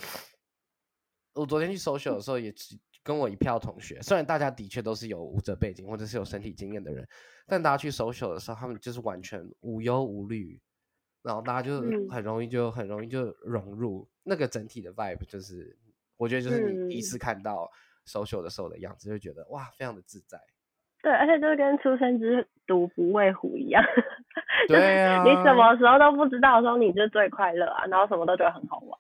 [1.34, 2.54] 我昨天去收修的时候也
[3.04, 7.06] 跟我一票同学，虽然大家的确都是有舞者背景或者是有身体经验的人。
[7.46, 10.62] 但大家去 social 的时候，他们就是完全无忧无虑，
[11.22, 15.78] 然后大家就很容易就很容易就融入那个整体的 vibe，就是
[16.16, 17.70] 我觉得就是你第一次看到
[18.06, 20.38] social 的时候的样子，就觉得哇，非常的自在。
[21.02, 23.84] 对，而且就是跟出生之犊不畏虎一样，
[24.68, 29.00] 对啊，你什么时候都不知道的时候，你就最快乐啊，然后什么都觉得很好玩。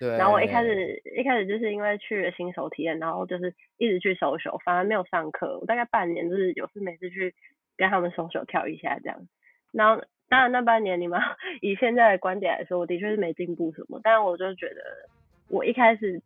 [0.00, 0.16] 对。
[0.16, 7.34] 然后我一开始一开始就是因为去了新手体验，然后就是一直去 social，反而没有上课，我大概半年就是有事没事去。
[7.78, 9.28] 跟他们双手跳一下这样，
[9.70, 11.20] 然后当然那半年你们
[11.62, 14.82] 以现在的观点来说，我的确是没进步什么，但是我就觉得
[15.48, 16.20] 我一开始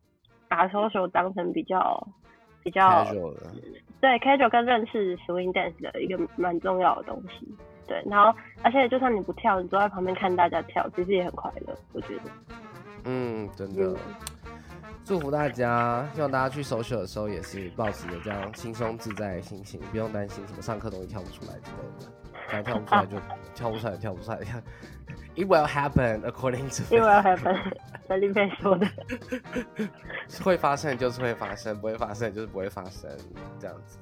[0.53, 2.07] 把 social 当成比较
[2.63, 3.03] 比较
[4.03, 7.49] 对 casual 跟认识 swing dance 的一个蛮重要的东西，
[7.87, 12.23] 对，然后而且就算你不跳，你坐在旁边看大家跳，其实也很快乐，我觉得。
[13.05, 13.97] 嗯，真的。
[15.05, 22.22] 祝福大家，希望大家去首秀的时候也是保持着这样轻松自在的心情，不用担心什么上课东西跳不出来之类的。
[22.49, 23.17] 反正跳不出来就
[23.55, 24.39] 跳不出来，跳不出来。
[25.35, 26.95] It will happen according to.
[26.95, 27.73] It will happen.
[28.07, 28.87] 在里面说的，
[30.43, 33.11] 会发生就是会发生，不会发生就是不会发生，
[33.59, 33.99] 这样子。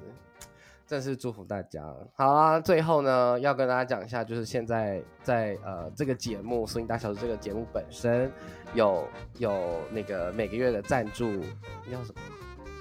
[0.85, 1.81] 正式祝福大家。
[2.15, 8.29] 好啊，最后呢，要跟大家讲一下，就是现在在呃这个节目《声音大小事》这个节目本身
[8.73, 9.07] 有
[9.37, 11.39] 有那个每个月的赞助，
[11.89, 12.21] 叫什么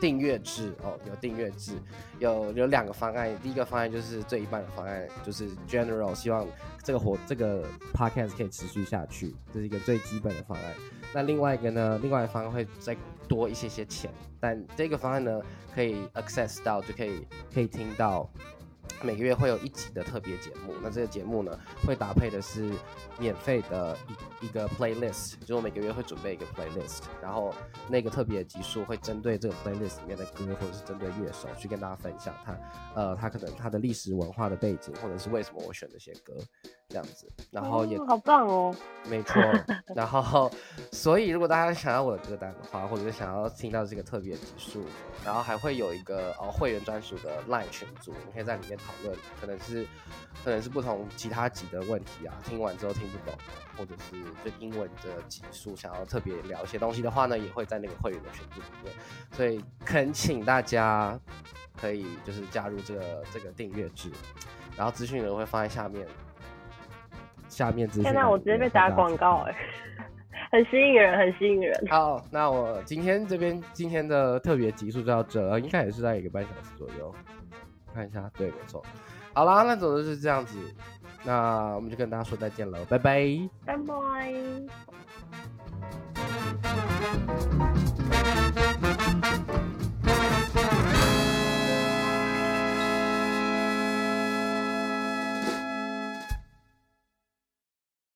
[0.01, 1.75] 订阅制哦，有订阅制，
[2.19, 3.31] 有有两个方案。
[3.43, 6.47] 第一个方案就是最一般的方案，就是 General，希望
[6.83, 10.75] 这个活这个 Podcast 可以持续下去，这是一个最基本的方案。
[11.13, 12.97] 那另外一个呢，另外一方案会再
[13.29, 14.11] 多一些些钱，
[14.41, 15.41] 但这个方案呢。
[15.73, 17.25] 可以 access 到就可以
[17.55, 18.29] 可以听到
[19.03, 20.75] 每个月会有一集的特别节目。
[20.83, 22.71] 那这个节目呢，会搭配的是
[23.19, 23.97] 免费的
[24.41, 27.55] 一一个 playlist，就我每个月会准备一个 playlist，然后
[27.89, 32.59] 那个特别的集数会针对这个 playlist 里面的歌，或者是针对乐手去跟大家分享它
[32.95, 36.35] 呃它可能它的历史文化的背景，或者是为什么我选这些歌。
[36.91, 38.75] 这样子，然后也好棒哦，
[39.09, 39.41] 没错。
[39.95, 40.51] 然后，
[40.91, 44.85] 所以如果大家想要我的歌单的话，或者是想要听到这个特别指数，
[45.25, 49.87] 然后还会有一个哦会员专属的 LINE 群组，你可以在里面讨论，可能是
[50.43, 53.39] 可能是不同其他级的问题啊，听完之后听不懂，
[53.79, 58.93] 或者是对英文的级数想要特别聊一些东西的话呢，也会在那个会员的群组里面。
[59.31, 61.17] 所以恳请大家
[61.81, 64.11] 可以就是加入这个这个订阅制，
[64.77, 66.05] 然后资讯呢会放在下面。
[67.51, 68.05] 下面资讯。
[68.05, 69.55] 现在我直接被打广告哎，
[70.51, 71.75] 很吸引人，很吸引人。
[71.91, 77.15] 好，那我今天这边今天的特别集数就到这，应该也是在一个半小时左右。
[77.93, 78.83] 看一下，对，没错。
[79.33, 80.57] 好啦，那总之是这样子，
[81.25, 83.27] 那我们就跟大家说再见了，拜拜，
[83.67, 84.33] 拜拜。